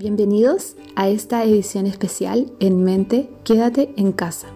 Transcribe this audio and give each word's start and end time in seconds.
Bienvenidos 0.00 0.76
a 0.94 1.08
esta 1.08 1.42
edición 1.42 1.88
especial 1.88 2.52
en 2.60 2.84
mente 2.84 3.28
Quédate 3.42 3.92
en 3.96 4.12
casa. 4.12 4.46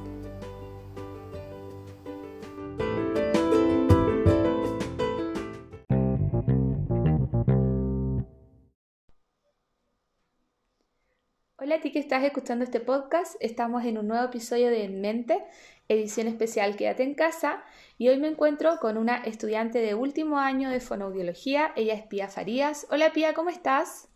Hola 11.57 11.75
a 11.75 11.81
ti 11.81 11.91
que 11.91 11.99
estás 11.99 12.23
escuchando 12.23 12.63
este 12.63 12.79
podcast, 12.79 13.35
estamos 13.41 13.85
en 13.85 13.99
un 13.99 14.07
nuevo 14.07 14.25
episodio 14.25 14.71
de 14.71 14.85
En 14.85 15.01
Mente, 15.01 15.43
edición 15.89 16.29
especial 16.29 16.77
Quédate 16.77 17.03
en 17.03 17.15
casa, 17.15 17.65
y 17.99 18.11
hoy 18.11 18.19
me 18.19 18.29
encuentro 18.29 18.79
con 18.81 18.97
una 18.97 19.17
estudiante 19.17 19.81
de 19.81 19.97
último 19.97 20.39
año 20.39 20.71
de 20.71 20.79
fonoaudiología, 20.79 21.73
ella 21.75 21.95
es 21.95 22.07
Pía 22.07 22.29
Farías. 22.29 22.87
Hola 22.91 23.13
Pía, 23.13 23.35
¿cómo 23.35 23.51
estás? 23.51 24.12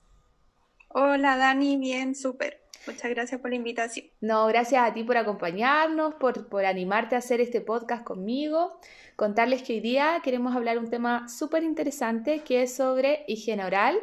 Hola 0.98 1.36
Dani, 1.36 1.77
bien, 1.77 2.14
súper. 2.14 2.62
Muchas 2.86 3.10
gracias 3.10 3.38
por 3.38 3.50
la 3.50 3.56
invitación. 3.56 4.06
No, 4.23 4.46
gracias 4.46 4.82
a 4.82 4.95
ti 4.95 5.05
por 5.05 5.19
acompañarnos, 5.19 6.14
por, 6.14 6.48
por 6.48 6.64
animarte 6.64 7.14
a 7.14 7.19
hacer 7.19 7.38
este 7.42 7.60
podcast 7.60 8.02
conmigo. 8.02 8.80
Contarles 9.14 9.62
que 9.62 9.74
hoy 9.74 9.80
día 9.80 10.22
queremos 10.24 10.56
hablar 10.56 10.78
un 10.78 10.88
tema 10.88 11.28
súper 11.28 11.64
interesante 11.64 12.41
que 12.45 12.62
es 12.62 12.74
sobre 12.74 13.27
higiene 13.28 13.66
oral. 13.66 13.98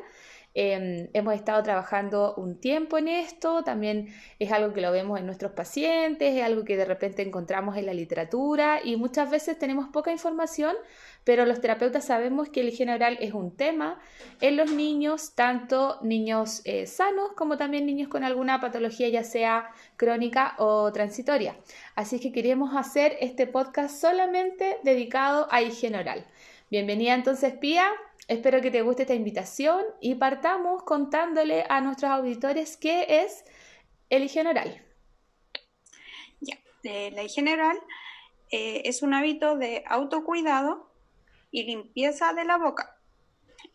Em, 0.56 1.10
hemos 1.14 1.34
estado 1.34 1.64
trabajando 1.64 2.36
un 2.36 2.60
tiempo 2.60 3.00
en 3.00 3.08
esto, 3.08 3.64
también 3.64 4.14
es 4.38 4.52
algo 4.52 4.72
que 4.72 4.82
lo 4.82 4.92
vemos 4.92 5.20
en 5.20 5.26
nuestros 5.26 5.54
pacientes, 5.54 6.36
es 6.36 6.44
algo 6.44 6.64
que 6.64 6.78
de 6.78 6.86
repente 6.86 7.24
encontramos 7.24 7.76
en 7.76 7.88
la 7.88 7.94
literatura 7.94 8.80
y 8.84 8.96
muchas 8.96 9.32
veces 9.32 9.58
tenemos 9.58 9.88
poca 9.88 10.12
información, 10.12 10.76
pero 11.24 11.46
los 11.48 11.60
terapeutas 11.60 12.06
sabemos 12.06 12.50
que 12.50 12.62
el 12.62 12.68
higiene 12.68 12.94
oral 12.94 13.18
es 13.20 13.34
un 13.34 13.56
tema 13.56 14.00
en 14.42 14.56
los 14.58 14.72
niños, 14.72 15.34
tanto 15.34 15.98
niños 16.04 16.62
eh, 16.66 16.86
sanos 16.86 17.32
como 17.36 17.58
también 17.58 17.88
niños 17.88 18.08
con 18.08 18.24
alguna 18.24 18.62
patología, 18.62 19.10
ya 19.10 19.24
sea 19.24 19.72
crónica 19.98 20.54
o 20.60 20.92
transitoria. 20.92 21.58
Así 21.96 22.20
que 22.20 22.32
queremos 22.32 22.76
hacer 22.76 23.18
este 23.22 23.48
podcast 23.48 24.00
solamente 24.00 24.78
dedicado 24.84 25.48
a 25.50 25.64
higiene 25.64 25.98
oral. 25.98 26.28
Bienvenida 26.70 27.14
entonces, 27.14 27.54
Pía. 27.54 27.86
Espero 28.28 28.62
que 28.62 28.72
te 28.72 28.82
guste 28.82 29.02
esta 29.04 29.16
invitación 29.16 29.84
y 30.00 30.16
partamos 30.16 30.84
contándole 30.84 31.66
a 31.68 31.82
nuestros 31.82 32.10
auditores 32.10 32.78
qué 32.78 33.06
es 33.10 33.44
el 34.10 34.24
higiene 34.24 34.52
oral. 34.52 34.86
Ya, 36.40 36.58
eh, 36.84 37.12
la 37.12 37.24
higiene 37.24 37.54
oral 37.54 37.78
eh, 38.50 38.84
es 38.86 39.02
un 39.02 39.14
hábito 39.14 39.58
de 39.58 39.84
autocuidado 39.88 40.90
y 41.52 41.64
limpieza 41.64 42.34
de 42.34 42.46
la 42.46 42.58
boca. 42.58 42.98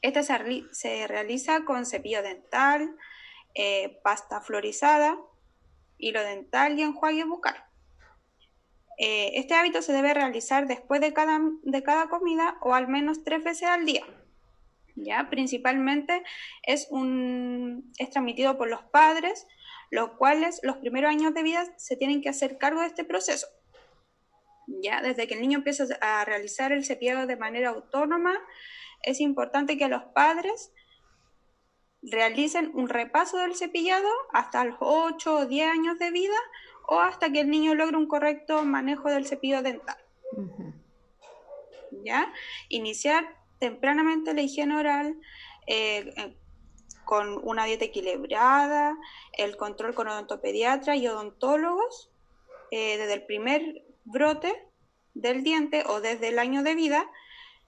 Este 0.01 0.23
se, 0.23 1.07
realiza 1.07 1.67
con 1.67 1.85
cepillo 1.85 2.23
dental, 2.23 2.97
eh, 3.55 4.01
pasta 4.03 4.41
florizada, 4.41 5.19
hilo 5.99 6.23
dental 6.23 6.79
y 6.79 6.83
enjuague 6.83 7.25
bucal. 7.25 7.65
este 8.97 9.55
hábito 9.55 9.83
se 9.83 9.93
debe 9.93 10.15
realizar 10.15 10.67
después 10.67 11.01
de 11.01 11.13
cada, 11.13 11.39
de 11.63 11.83
cada 11.83 12.09
comida 12.09 12.57
o 12.63 12.75
al 12.75 12.89
menos 12.89 13.25
tres 13.25 13.45
veces 13.45 13.69
al 13.69 13.85
día. 13.85 14.05
¿Ya? 15.03 15.29
Principalmente 15.31 16.23
es, 16.63 16.89
un, 16.91 17.93
es 17.99 18.11
transmitido 18.11 18.57
por 18.59 18.69
los 18.69 18.83
padres, 18.85 19.47
los 19.91 20.11
cuales 20.13 20.61
los 20.63 20.77
primeros 20.79 21.11
años 21.11 21.35
de 21.35 21.43
vida 21.43 21.65
se 21.77 21.97
tienen 21.97 22.21
que 22.21 22.29
hacer 22.29 22.59
cargo 22.59 22.81
de 22.81 22.89
este 22.89 23.05
proceso. 23.05 23.47
¿ya? 24.67 25.01
Desde 25.03 25.27
que 25.27 25.35
el 25.35 25.41
niño 25.41 25.59
empieza 25.59 25.85
a 26.01 26.25
realizar 26.25 26.73
el 26.73 26.85
cepillado 26.85 27.27
de 27.27 27.37
manera 27.37 27.71
autónoma, 27.71 28.35
es 29.03 29.21
importante 29.21 29.79
que 29.79 29.89
los 29.89 30.03
padres 30.15 30.73
realicen 32.03 32.71
un 32.75 32.89
repaso 32.89 33.39
del 33.39 33.55
cepillado 33.55 34.09
hasta 34.33 34.65
los 34.65 34.77
8 34.81 35.35
o 35.35 35.47
10 35.47 35.71
años 35.71 35.99
de 35.99 36.11
vida 36.11 36.37
o 36.87 37.01
hasta 37.01 37.31
que 37.31 37.41
el 37.41 37.51
niño 37.51 37.75
logre 37.75 37.97
un 37.97 38.07
correcto 38.07 38.65
manejo 38.65 39.11
del 39.11 39.27
cepillo 39.27 39.63
dental. 39.63 39.97
¿Ya? 42.05 42.33
Iniciar 42.69 43.38
tempranamente 43.59 44.35
la 44.35 44.43
higiene 44.43 44.77
oral, 44.77 45.19
eh, 45.67 46.13
eh, 46.17 46.37
con 47.05 47.41
una 47.43 47.65
dieta 47.65 47.87
equilibrada, 47.87 48.97
el 49.33 49.57
control 49.57 49.95
con 49.95 50.09
odontopediatra 50.09 50.97
y 50.97 51.09
odontólogos, 51.09 52.11
eh, 52.71 52.99
desde 52.99 53.15
el 53.15 53.25
primer 53.25 53.85
brote 54.05 54.55
del 55.15 55.43
diente 55.43 55.85
o 55.87 56.01
desde 56.01 56.29
el 56.29 56.39
año 56.39 56.63
de 56.63 56.75
vida, 56.75 57.11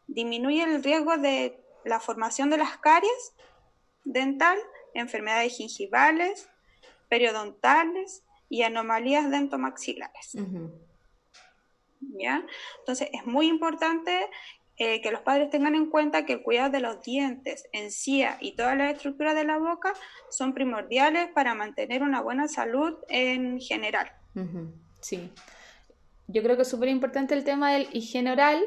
disminuye 0.06 0.62
el 0.62 0.82
riesgo 0.82 1.16
de 1.16 1.58
la 1.84 2.00
formación 2.00 2.50
de 2.50 2.58
las 2.58 2.76
caries 2.78 3.34
dental, 4.04 4.58
enfermedades 4.94 5.56
gingivales, 5.56 6.48
periodontales 7.08 8.22
y 8.48 8.62
anomalías 8.62 9.30
dentomaxilares. 9.30 10.36
¿Ya? 12.00 12.44
Entonces 12.80 13.08
es 13.12 13.24
muy 13.26 13.46
importante 13.46 14.28
eh, 14.82 15.02
que 15.02 15.10
los 15.10 15.20
padres 15.20 15.50
tengan 15.50 15.74
en 15.74 15.90
cuenta 15.90 16.24
que 16.24 16.32
el 16.32 16.42
cuidado 16.42 16.70
de 16.70 16.80
los 16.80 17.02
dientes, 17.02 17.68
encía 17.70 18.38
y 18.40 18.52
toda 18.52 18.74
la 18.76 18.90
estructura 18.90 19.34
de 19.34 19.44
la 19.44 19.58
boca 19.58 19.92
son 20.30 20.54
primordiales 20.54 21.28
para 21.34 21.54
mantener 21.54 22.02
una 22.02 22.22
buena 22.22 22.48
salud 22.48 22.94
en 23.10 23.60
general. 23.60 24.10
Sí. 25.00 25.30
Yo 26.28 26.42
creo 26.42 26.56
que 26.56 26.62
es 26.62 26.68
súper 26.68 26.88
importante 26.88 27.34
el 27.34 27.44
tema 27.44 27.70
del 27.74 27.88
higiene 27.92 28.32
oral 28.32 28.64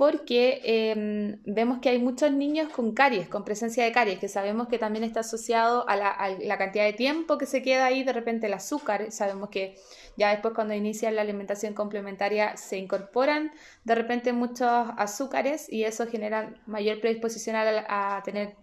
porque 0.00 0.62
em, 0.64 1.42
vemos 1.44 1.80
que 1.80 1.90
hay 1.90 1.98
muchos 1.98 2.32
niños 2.32 2.72
con 2.72 2.94
caries, 2.94 3.28
con 3.28 3.44
presencia 3.44 3.84
de 3.84 3.92
caries, 3.92 4.18
que 4.18 4.28
sabemos 4.28 4.66
que 4.66 4.78
también 4.78 5.04
está 5.04 5.20
asociado 5.20 5.86
a 5.90 5.94
la, 5.94 6.08
a 6.08 6.30
la 6.30 6.56
cantidad 6.56 6.86
de 6.86 6.94
tiempo 6.94 7.36
que 7.36 7.44
se 7.44 7.60
queda 7.60 7.84
ahí, 7.84 8.02
de 8.02 8.14
repente 8.14 8.46
el 8.46 8.54
azúcar, 8.54 9.12
sabemos 9.12 9.50
que 9.50 9.76
ya 10.16 10.30
después 10.30 10.54
cuando 10.54 10.72
inicia 10.72 11.10
la 11.10 11.20
alimentación 11.20 11.74
complementaria 11.74 12.56
se 12.56 12.78
incorporan 12.78 13.52
de 13.84 13.94
repente 13.94 14.32
muchos 14.32 14.86
azúcares 14.96 15.70
y 15.70 15.84
eso 15.84 16.06
genera 16.06 16.54
mayor 16.64 16.98
predisposición 17.02 17.56
a, 17.56 18.22
tener 18.24 18.56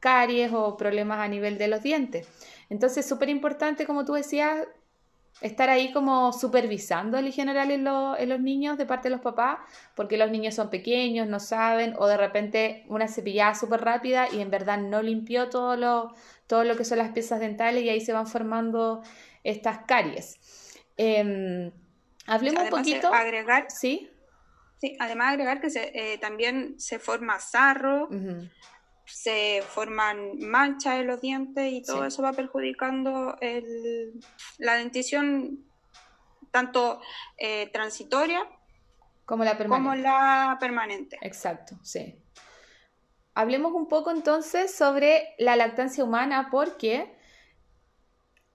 caries 0.00 0.54
o 0.54 0.78
problemas 0.78 1.18
a 1.18 1.28
nivel 1.28 1.58
de 1.58 1.68
los 1.68 1.82
dientes. 1.82 2.26
Entonces, 2.70 3.04
súper 3.04 3.28
importante, 3.28 3.84
como 3.84 4.06
tú 4.06 4.14
decías, 4.14 4.66
estar 5.40 5.70
ahí 5.70 5.92
como 5.92 6.32
supervisando 6.32 7.18
el 7.18 7.26
higiene 7.26 7.50
oral 7.50 7.70
en, 7.70 7.86
en, 7.86 8.28
los 8.28 8.40
niños 8.40 8.78
de 8.78 8.86
parte 8.86 9.08
de 9.08 9.16
los 9.16 9.20
papás, 9.20 9.58
porque 9.96 10.16
los 10.16 10.30
niños 10.30 10.54
son 10.54 10.70
pequeños, 10.70 11.26
no 11.26 11.40
saben, 11.40 11.94
o 11.98 12.06
de 12.06 12.16
repente 12.16 12.84
una 12.88 13.08
cepillada 13.08 13.54
súper 13.54 13.80
rápida 13.80 14.28
y 14.32 14.40
en 14.40 14.50
verdad 14.50 14.78
no 14.78 15.02
limpió 15.02 15.48
todo 15.48 15.76
lo, 15.76 16.14
todo 16.46 16.64
lo 16.64 16.76
que 16.76 16.84
son 16.84 16.98
las 16.98 17.12
piezas 17.12 17.40
dentales 17.40 17.82
y 17.82 17.88
ahí 17.88 18.00
se 18.00 18.12
van 18.12 18.26
formando 18.26 19.02
estas 19.42 19.78
caries. 19.86 20.38
Em, 20.96 21.72
hablemos 22.26 22.64
un 22.64 22.70
poquito. 22.70 23.12
Agregar, 23.12 23.66
¿Sí? 23.68 24.08
Sí, 24.82 24.96
además 24.98 25.28
agregar 25.28 25.60
que 25.60 25.68
eh, 25.76 26.18
también 26.18 26.74
se 26.78 26.98
forma 26.98 27.38
sarro, 27.38 28.08
se 29.12 29.62
forman 29.68 30.38
manchas 30.38 31.00
en 31.00 31.06
los 31.06 31.20
dientes 31.20 31.72
y 31.72 31.82
todo 31.82 32.04
eso 32.04 32.22
va 32.22 32.32
perjudicando 32.32 33.36
la 34.58 34.74
dentición 34.74 35.64
tanto 36.50 37.00
eh, 37.38 37.70
transitoria 37.72 38.46
como 39.24 39.44
la 39.44 39.56
permanente. 39.56 39.90
Como 39.90 39.94
la 39.94 40.56
permanente. 40.60 41.18
Exacto, 41.22 41.76
sí. 41.82 42.18
Hablemos 43.34 43.72
un 43.72 43.88
poco 43.88 44.10
entonces 44.10 44.74
sobre 44.74 45.34
la 45.38 45.56
lactancia 45.56 46.04
humana 46.04 46.48
porque 46.50 47.16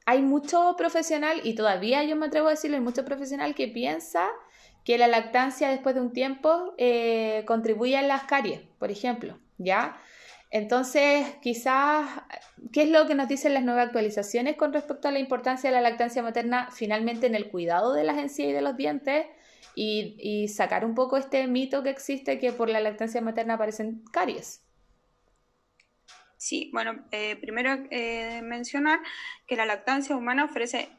hay 0.05 0.21
mucho 0.21 0.75
profesional, 0.77 1.41
y 1.43 1.55
todavía 1.55 2.03
yo 2.03 2.15
me 2.15 2.27
atrevo 2.27 2.47
a 2.47 2.51
decirlo, 2.51 2.77
hay 2.77 2.83
mucho 2.83 3.03
profesional 3.03 3.55
que 3.55 3.67
piensa 3.67 4.29
que 4.85 4.97
la 4.97 5.07
lactancia 5.07 5.67
después 5.67 5.95
de 5.95 6.01
un 6.01 6.13
tiempo 6.13 6.73
eh, 6.77 7.43
contribuye 7.45 7.97
a 7.97 8.01
las 8.01 8.23
caries, 8.23 8.61
por 8.79 8.89
ejemplo, 8.89 9.37
¿ya? 9.57 9.99
Entonces, 10.49 11.25
quizás, 11.41 12.07
¿qué 12.71 12.83
es 12.83 12.89
lo 12.89 13.05
que 13.05 13.15
nos 13.15 13.27
dicen 13.27 13.53
las 13.53 13.63
nuevas 13.63 13.87
actualizaciones 13.87 14.55
con 14.55 14.73
respecto 14.73 15.07
a 15.07 15.11
la 15.11 15.19
importancia 15.19 15.69
de 15.69 15.75
la 15.75 15.81
lactancia 15.81 16.23
materna 16.23 16.69
finalmente 16.71 17.27
en 17.27 17.35
el 17.35 17.49
cuidado 17.49 17.93
de 17.93 18.03
las 18.03 18.17
encías 18.17 18.49
y 18.49 18.53
de 18.53 18.61
los 18.61 18.77
dientes? 18.77 19.25
Y, 19.75 20.15
y 20.19 20.47
sacar 20.47 20.85
un 20.85 20.95
poco 20.95 21.17
este 21.17 21.45
mito 21.45 21.83
que 21.83 21.91
existe 21.91 22.39
que 22.39 22.51
por 22.51 22.67
la 22.67 22.79
lactancia 22.79 23.21
materna 23.21 23.55
aparecen 23.55 24.03
caries. 24.11 24.63
Sí, 26.37 26.69
bueno, 26.71 27.03
eh, 27.11 27.35
primero 27.35 27.71
eh, 27.89 28.41
mencionar 28.43 28.99
que 29.47 29.55
la 29.55 29.65
lactancia 29.65 30.15
humana 30.15 30.45
ofrece 30.45 30.89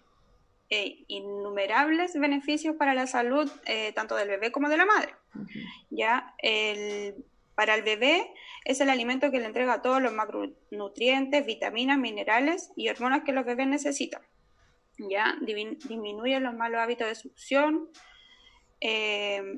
eh, 0.69 1.05
innumerables 1.07 2.19
beneficios 2.19 2.75
para 2.77 2.93
la 2.93 3.07
salud 3.07 3.51
tanto 3.95 4.17
del 4.17 4.29
bebé 4.29 4.53
como 4.53 4.69
de 4.69 4.77
la 4.77 4.85
madre. 4.85 5.15
Ya 5.91 6.35
para 7.59 7.75
el 7.75 7.83
bebé 7.83 8.33
es 8.65 8.81
el 8.81 8.89
alimento 8.89 9.33
que 9.33 9.41
le 9.41 9.47
entrega 9.47 9.83
todos 9.83 10.01
los 10.01 10.13
macronutrientes, 10.13 11.45
vitaminas, 11.45 11.99
minerales 11.99 12.71
y 12.77 12.89
hormonas 12.89 13.25
que 13.25 13.33
los 13.33 13.45
bebés 13.45 13.67
necesitan. 13.67 14.23
Ya 14.97 15.37
disminuye 15.41 16.39
los 16.39 16.55
malos 16.55 16.81
hábitos 16.81 17.09
de 17.09 17.17
succión, 17.17 17.89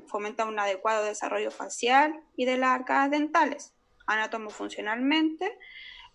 fomenta 0.07 0.45
un 0.45 0.57
adecuado 0.57 1.05
desarrollo 1.05 1.51
facial 1.51 2.19
y 2.35 2.45
de 2.45 2.57
las 2.57 2.71
arcadas 2.71 3.11
dentales 3.11 3.75
funcionalmente 4.49 5.55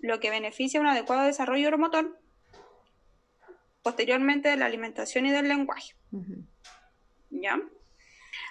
lo 0.01 0.19
que 0.19 0.31
beneficia 0.31 0.81
un 0.81 0.89
adecuado 0.89 1.25
desarrollo 1.25 1.63
neuromotor, 1.63 2.19
posteriormente 3.85 4.49
de 4.49 4.57
la 4.57 4.67
alimentación 4.67 5.25
y 5.27 5.31
del 5.31 5.47
lenguaje. 5.47 5.95
¿Ya? 7.31 7.61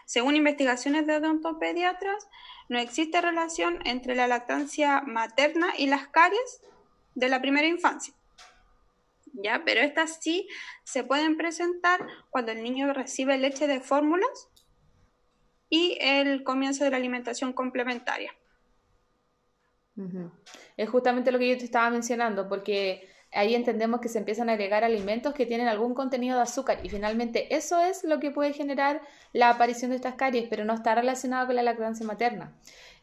Según 0.05 0.37
investigaciones 0.37 1.05
de 1.05 1.17
odontopediatras, 1.17 2.29
no 2.69 2.79
existe 2.79 3.21
relación 3.21 3.79
entre 3.85 4.15
la 4.15 4.27
lactancia 4.27 5.01
materna 5.01 5.73
y 5.77 5.87
las 5.87 6.07
caries 6.07 6.61
de 7.13 7.29
la 7.29 7.41
primera 7.41 7.67
infancia. 7.67 8.13
¿Ya? 9.33 9.63
Pero 9.65 9.81
estas 9.81 10.19
sí 10.21 10.47
se 10.83 11.03
pueden 11.03 11.37
presentar 11.37 12.05
cuando 12.29 12.51
el 12.51 12.63
niño 12.63 12.93
recibe 12.93 13.37
leche 13.37 13.67
de 13.67 13.81
fórmulas 13.81 14.49
y 15.69 15.97
el 15.99 16.43
comienzo 16.43 16.83
de 16.83 16.91
la 16.91 16.97
alimentación 16.97 17.51
complementaria. 17.53 18.33
Es 20.75 20.89
justamente 20.89 21.31
lo 21.31 21.39
que 21.39 21.49
yo 21.49 21.57
te 21.57 21.65
estaba 21.65 21.89
mencionando, 21.89 22.47
porque 22.49 23.09
ahí 23.35 23.53
entendemos 23.53 24.01
que 24.01 24.09
se 24.09 24.17
empiezan 24.17 24.49
a 24.49 24.53
agregar 24.53 24.83
alimentos 24.83 25.33
que 25.33 25.45
tienen 25.45 25.67
algún 25.67 25.93
contenido 25.93 26.37
de 26.37 26.43
azúcar 26.43 26.79
y 26.83 26.89
finalmente 26.89 27.55
eso 27.55 27.79
es 27.79 28.03
lo 28.03 28.19
que 28.19 28.31
puede 28.31 28.53
generar 28.53 29.01
la 29.33 29.49
aparición 29.49 29.91
de 29.91 29.97
estas 29.97 30.15
caries, 30.15 30.47
pero 30.49 30.65
no 30.65 30.73
está 30.73 30.95
relacionado 30.95 31.47
con 31.47 31.55
la 31.55 31.63
lactancia 31.63 32.05
materna. 32.05 32.53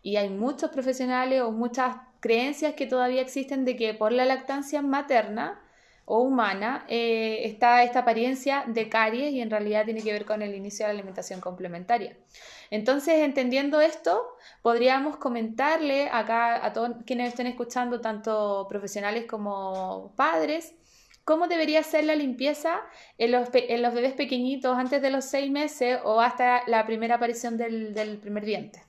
Y 0.02 0.16
hay 0.16 0.30
muchos 0.30 0.70
profesionales 0.70 1.42
o 1.42 1.52
muchas 1.52 1.96
creencias 2.20 2.74
que 2.74 2.86
todavía 2.86 3.20
existen 3.20 3.64
de 3.64 3.76
que 3.76 3.94
por 3.94 4.12
la 4.12 4.24
lactancia 4.24 4.82
materna 4.82 5.61
o 6.04 6.20
humana 6.20 6.84
eh, 6.88 7.42
está 7.44 7.82
esta 7.84 8.00
apariencia 8.00 8.64
de 8.66 8.88
caries 8.88 9.32
y 9.32 9.40
en 9.40 9.50
realidad 9.50 9.84
tiene 9.84 10.02
que 10.02 10.12
ver 10.12 10.24
con 10.24 10.42
el 10.42 10.54
inicio 10.54 10.86
de 10.86 10.92
la 10.92 10.98
alimentación 10.98 11.40
complementaria. 11.40 12.16
Entonces, 12.70 13.20
entendiendo 13.20 13.80
esto, 13.80 14.36
podríamos 14.62 15.16
comentarle 15.16 16.08
acá 16.08 16.64
a 16.64 16.72
todos 16.72 16.96
quienes 17.06 17.28
estén 17.28 17.46
escuchando, 17.46 18.00
tanto 18.00 18.66
profesionales 18.68 19.26
como 19.26 20.12
padres, 20.16 20.74
cómo 21.24 21.48
debería 21.48 21.82
ser 21.82 22.04
la 22.04 22.16
limpieza 22.16 22.80
en 23.18 23.32
los, 23.32 23.48
en 23.52 23.82
los 23.82 23.94
bebés 23.94 24.14
pequeñitos 24.14 24.76
antes 24.76 25.02
de 25.02 25.10
los 25.10 25.24
seis 25.24 25.50
meses 25.50 25.98
o 26.04 26.20
hasta 26.20 26.62
la 26.66 26.84
primera 26.86 27.16
aparición 27.16 27.56
del, 27.56 27.94
del 27.94 28.18
primer 28.18 28.44
diente 28.44 28.82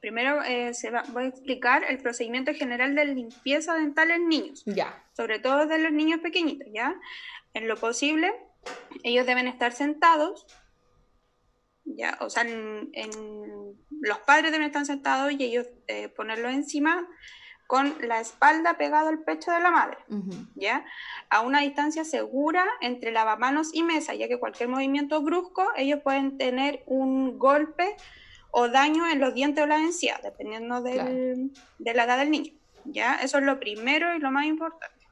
primero 0.00 0.42
eh, 0.42 0.74
se 0.74 0.90
va, 0.90 1.02
voy 1.12 1.24
a 1.24 1.28
explicar 1.28 1.84
el 1.88 1.98
procedimiento 1.98 2.52
general 2.54 2.94
de 2.94 3.06
limpieza 3.06 3.74
dental 3.74 4.10
en 4.10 4.28
niños. 4.28 4.62
Ya. 4.66 5.04
Sobre 5.16 5.38
todo 5.38 5.66
de 5.66 5.78
los 5.78 5.92
niños 5.92 6.20
pequeñitos, 6.20 6.68
¿ya? 6.72 6.94
En 7.54 7.66
lo 7.66 7.76
posible, 7.76 8.32
ellos 9.02 9.26
deben 9.26 9.46
estar 9.48 9.72
sentados, 9.72 10.46
¿ya? 11.84 12.18
O 12.20 12.30
sea, 12.30 12.44
los 12.44 14.18
padres 14.18 14.52
deben 14.52 14.66
estar 14.66 14.84
sentados 14.86 15.32
y 15.32 15.42
ellos 15.42 15.66
eh, 15.88 16.08
ponerlo 16.08 16.48
encima 16.48 17.08
con 17.66 17.94
la 18.00 18.20
espalda 18.20 18.76
pegada 18.76 19.10
al 19.10 19.22
pecho 19.22 19.52
de 19.52 19.60
la 19.60 19.70
madre, 19.70 19.98
¿ya? 20.56 20.84
A 21.28 21.42
una 21.42 21.60
distancia 21.60 22.04
segura 22.04 22.66
entre 22.80 23.12
lavamanos 23.12 23.72
y 23.72 23.84
mesa, 23.84 24.12
ya 24.12 24.26
que 24.26 24.40
cualquier 24.40 24.68
movimiento 24.68 25.22
brusco, 25.22 25.68
ellos 25.76 26.00
pueden 26.02 26.36
tener 26.36 26.82
un 26.86 27.38
golpe 27.38 27.96
o 28.50 28.68
daño 28.68 29.08
en 29.08 29.20
los 29.20 29.34
dientes 29.34 29.62
o 29.62 29.66
la 29.66 29.78
encía, 29.78 30.20
dependiendo 30.22 30.82
de 30.82 31.50
la 31.78 32.04
edad 32.04 32.18
del 32.18 32.30
niño. 32.30 32.52
¿ya? 32.84 33.16
Eso 33.16 33.38
es 33.38 33.44
lo 33.44 33.58
primero 33.60 34.14
y 34.14 34.20
lo 34.20 34.30
más 34.30 34.46
importante. 34.46 35.06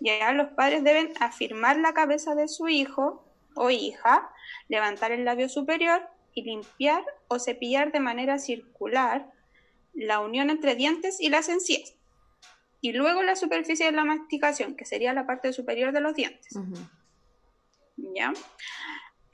Ya 0.00 0.32
los 0.32 0.48
padres 0.52 0.82
deben 0.82 1.12
afirmar 1.20 1.76
la 1.78 1.92
cabeza 1.92 2.34
de 2.34 2.48
su 2.48 2.68
hijo 2.68 3.24
o 3.54 3.70
hija, 3.70 4.30
levantar 4.68 5.12
el 5.12 5.24
labio 5.24 5.48
superior 5.48 6.02
y 6.32 6.42
limpiar 6.42 7.04
o 7.28 7.38
cepillar 7.38 7.92
de 7.92 8.00
manera 8.00 8.38
circular 8.38 9.30
la 9.92 10.20
unión 10.20 10.48
entre 10.50 10.74
dientes 10.74 11.20
y 11.20 11.28
las 11.28 11.48
encías. 11.48 11.94
Y 12.80 12.92
luego 12.92 13.22
la 13.22 13.36
superficie 13.36 13.86
de 13.86 13.92
la 13.92 14.04
masticación, 14.04 14.74
que 14.74 14.86
sería 14.86 15.12
la 15.12 15.26
parte 15.26 15.52
superior 15.52 15.92
de 15.92 16.00
los 16.00 16.14
dientes. 16.14 16.54
¿Ya? 17.96 18.32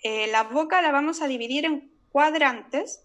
Eh, 0.02 0.26
la 0.28 0.42
boca 0.42 0.82
la 0.82 0.90
vamos 0.90 1.22
a 1.22 1.28
dividir 1.28 1.64
en 1.64 1.92
cuadrantes 2.16 3.04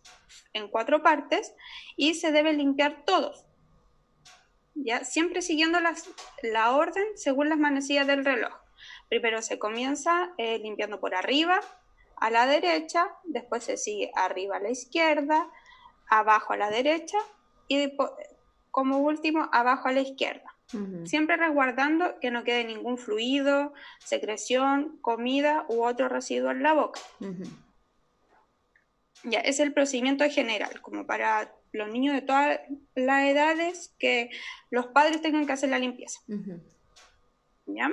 en 0.53 0.69
cuatro 0.69 1.03
partes 1.03 1.53
y 1.97 2.13
se 2.13 2.31
debe 2.31 2.53
limpiar 2.53 3.03
todos. 3.03 3.45
¿ya? 4.73 5.03
Siempre 5.03 5.41
siguiendo 5.41 5.79
la 5.81 6.71
orden 6.71 7.03
según 7.15 7.49
las 7.49 7.57
manecillas 7.57 8.07
del 8.07 8.23
reloj. 8.23 8.53
Primero 9.09 9.41
se 9.41 9.59
comienza 9.59 10.31
eh, 10.37 10.59
limpiando 10.59 11.01
por 11.01 11.13
arriba, 11.13 11.59
a 12.15 12.29
la 12.29 12.47
derecha, 12.47 13.09
después 13.25 13.65
se 13.65 13.75
sigue 13.75 14.11
arriba 14.15 14.55
a 14.55 14.59
la 14.61 14.69
izquierda, 14.69 15.49
abajo 16.07 16.53
a 16.53 16.57
la 16.57 16.69
derecha 16.69 17.17
y 17.67 17.91
como 18.69 18.99
último 18.99 19.49
abajo 19.51 19.89
a 19.89 19.91
la 19.91 19.99
izquierda. 19.99 20.55
Siempre 21.03 21.35
resguardando 21.35 22.17
que 22.21 22.31
no 22.31 22.45
quede 22.45 22.63
ningún 22.63 22.97
fluido, 22.97 23.73
secreción, 23.99 24.99
comida 25.01 25.65
u 25.67 25.83
otro 25.83 26.07
residuo 26.07 26.49
en 26.51 26.63
la 26.63 26.71
boca. 26.71 27.01
Ya, 29.23 29.39
es 29.39 29.59
el 29.59 29.73
procedimiento 29.73 30.27
general, 30.29 30.81
como 30.81 31.05
para 31.05 31.53
los 31.71 31.89
niños 31.89 32.15
de 32.15 32.21
todas 32.21 32.59
las 32.95 33.23
edades 33.25 33.93
que 33.99 34.29
los 34.69 34.87
padres 34.87 35.21
tengan 35.21 35.45
que 35.45 35.53
hacer 35.53 35.69
la 35.69 35.79
limpieza. 35.79 36.19
¿Ya? 37.65 37.91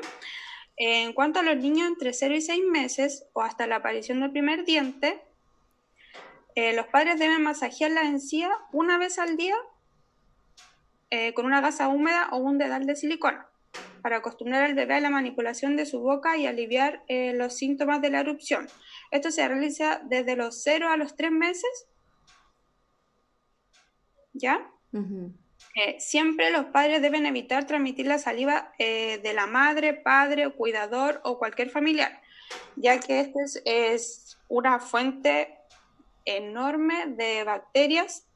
En 0.77 1.13
cuanto 1.13 1.41
a 1.41 1.43
los 1.43 1.57
niños 1.57 1.89
entre 1.89 2.13
0 2.13 2.37
y 2.37 2.41
6 2.41 2.63
meses 2.71 3.27
o 3.33 3.43
hasta 3.43 3.67
la 3.67 3.77
aparición 3.77 4.21
del 4.21 4.31
primer 4.31 4.65
diente, 4.65 5.21
eh, 6.55 6.73
los 6.73 6.87
padres 6.87 7.19
deben 7.19 7.43
masajear 7.43 7.91
la 7.91 8.03
encía 8.03 8.51
una 8.73 8.99
vez 8.99 9.19
al 9.19 9.37
día 9.37 9.57
eh, 11.11 11.33
con 11.35 11.47
una 11.47 11.61
gasa 11.61 11.89
húmeda 11.89 12.29
o 12.33 12.39
un 12.39 12.59
dedal 12.59 12.87
de 12.87 12.97
silicona 12.97 13.49
para 14.03 14.17
acostumbrar 14.17 14.63
al 14.63 14.75
bebé 14.75 14.95
a 14.95 15.01
la 15.01 15.11
manipulación 15.11 15.77
de 15.77 15.87
su 15.87 16.01
boca 16.01 16.37
y 16.37 16.47
aliviar 16.47 17.03
eh, 17.09 17.33
los 17.35 17.55
síntomas 17.55 18.01
de 18.01 18.11
la 18.11 18.21
erupción. 18.21 18.69
Esto 19.11 19.31
se 19.31 19.47
realiza 19.47 20.01
desde 20.05 20.37
los 20.37 20.63
0 20.63 20.89
a 20.89 20.97
los 20.97 21.17
3 21.17 21.31
meses. 21.31 21.89
¿Ya? 24.33 24.71
Eh, 25.75 25.97
siempre 25.99 26.51
los 26.51 26.67
padres 26.67 27.03
deben 27.03 27.27
evitar 27.27 27.67
transmitir 27.67 28.07
la 28.07 28.19
saliva 28.19 28.73
eh, 28.79 29.19
de 29.23 29.33
la 29.33 29.47
madre, 29.47 29.95
padre, 29.95 30.51
cuidador 30.51 31.21
o 31.25 31.39
cualquier 31.39 31.71
familiar, 31.71 32.21
ya 32.77 33.01
que 33.01 33.21
esta 33.21 33.41
es 33.65 34.39
una 34.49 34.79
fuente 34.79 35.59
enorme 36.25 37.07
de 37.09 37.43
bacterias 37.45 38.28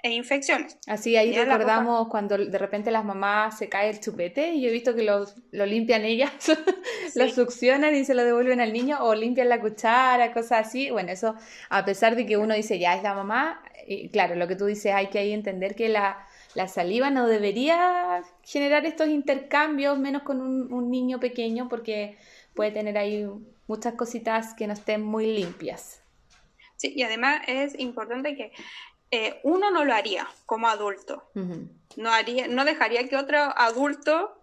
e 0.00 0.10
infecciones. 0.10 0.78
Así 0.86 1.16
ahí 1.16 1.36
recordamos 1.36 2.08
cuando 2.08 2.38
de 2.38 2.58
repente 2.58 2.90
las 2.90 3.04
mamás 3.04 3.58
se 3.58 3.68
cae 3.68 3.90
el 3.90 3.98
chupete 3.98 4.52
y 4.52 4.62
yo 4.62 4.68
he 4.68 4.72
visto 4.72 4.94
que 4.94 5.02
lo, 5.02 5.26
limpian 5.66 6.04
ellas, 6.04 6.32
lo 7.16 7.28
succionan 7.28 7.94
y 7.96 8.04
se 8.04 8.14
lo 8.14 8.24
devuelven 8.24 8.60
al 8.60 8.72
niño 8.72 8.98
o 9.00 9.14
limpian 9.14 9.48
la 9.48 9.60
cuchara, 9.60 10.32
cosas 10.32 10.68
así. 10.68 10.90
Bueno, 10.90 11.10
eso 11.10 11.34
a 11.68 11.84
pesar 11.84 12.14
de 12.14 12.26
que 12.26 12.36
uno 12.36 12.54
dice 12.54 12.78
ya 12.78 12.94
es 12.94 13.02
la 13.02 13.14
mamá, 13.14 13.62
y 13.88 14.08
claro, 14.10 14.36
lo 14.36 14.46
que 14.46 14.54
tú 14.54 14.66
dices 14.66 14.94
hay 14.94 15.08
que 15.08 15.18
ahí 15.18 15.32
entender 15.32 15.74
que 15.74 15.88
la, 15.88 16.24
saliva 16.68 17.10
no 17.10 17.28
debería 17.28 18.22
generar 18.42 18.84
estos 18.84 19.08
intercambios, 19.08 19.98
menos 19.98 20.22
con 20.22 20.40
un, 20.40 20.72
un 20.72 20.90
niño 20.90 21.20
pequeño 21.20 21.68
porque 21.68 22.16
puede 22.54 22.72
tener 22.72 22.98
ahí 22.98 23.28
muchas 23.68 23.94
cositas 23.94 24.54
que 24.54 24.66
no 24.66 24.72
estén 24.72 25.02
muy 25.02 25.26
limpias. 25.26 26.02
Sí, 26.78 26.92
y 26.94 27.02
además 27.02 27.40
es 27.48 27.78
importante 27.78 28.36
que 28.36 28.52
eh, 29.10 29.40
uno 29.42 29.70
no 29.70 29.84
lo 29.84 29.94
haría 29.94 30.28
como 30.46 30.68
adulto. 30.68 31.30
no, 31.96 32.10
haría, 32.10 32.48
no 32.48 32.64
dejaría 32.64 33.08
que 33.08 33.16
otro 33.16 33.38
adulto 33.38 34.38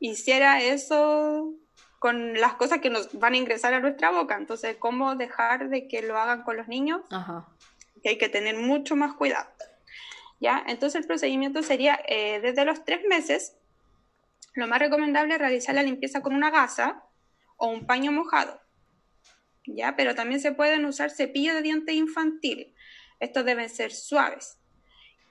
hiciera 0.00 0.62
eso 0.62 1.52
con 1.98 2.34
las 2.34 2.54
cosas 2.54 2.80
que 2.80 2.90
nos 2.90 3.18
van 3.18 3.34
a 3.34 3.36
ingresar 3.38 3.74
a 3.74 3.80
nuestra 3.80 4.10
boca. 4.10 4.36
Entonces, 4.36 4.76
¿cómo 4.78 5.16
dejar 5.16 5.68
de 5.70 5.88
que 5.88 6.02
lo 6.02 6.18
hagan 6.18 6.42
con 6.42 6.56
los 6.56 6.68
niños? 6.68 7.00
Que 8.02 8.10
hay 8.10 8.18
que 8.18 8.28
tener 8.28 8.56
mucho 8.56 8.94
más 8.96 9.14
cuidado. 9.14 9.48
¿Ya? 10.38 10.62
Entonces, 10.66 11.00
el 11.00 11.06
procedimiento 11.06 11.62
sería 11.62 11.98
eh, 12.06 12.40
desde 12.40 12.64
los 12.64 12.84
tres 12.84 13.00
meses. 13.08 13.56
Lo 14.54 14.68
más 14.68 14.78
recomendable 14.78 15.34
es 15.34 15.40
realizar 15.40 15.74
la 15.74 15.82
limpieza 15.82 16.20
con 16.20 16.34
una 16.34 16.50
gasa 16.50 17.02
o 17.56 17.68
un 17.68 17.86
paño 17.86 18.12
mojado. 18.12 18.60
¿Ya? 19.64 19.96
Pero 19.96 20.14
también 20.14 20.40
se 20.40 20.52
pueden 20.52 20.84
usar 20.84 21.10
cepillos 21.10 21.54
de 21.54 21.62
dientes 21.62 21.94
infantil 21.94 22.75
estos 23.20 23.44
deben 23.44 23.68
ser 23.68 23.92
suaves 23.92 24.58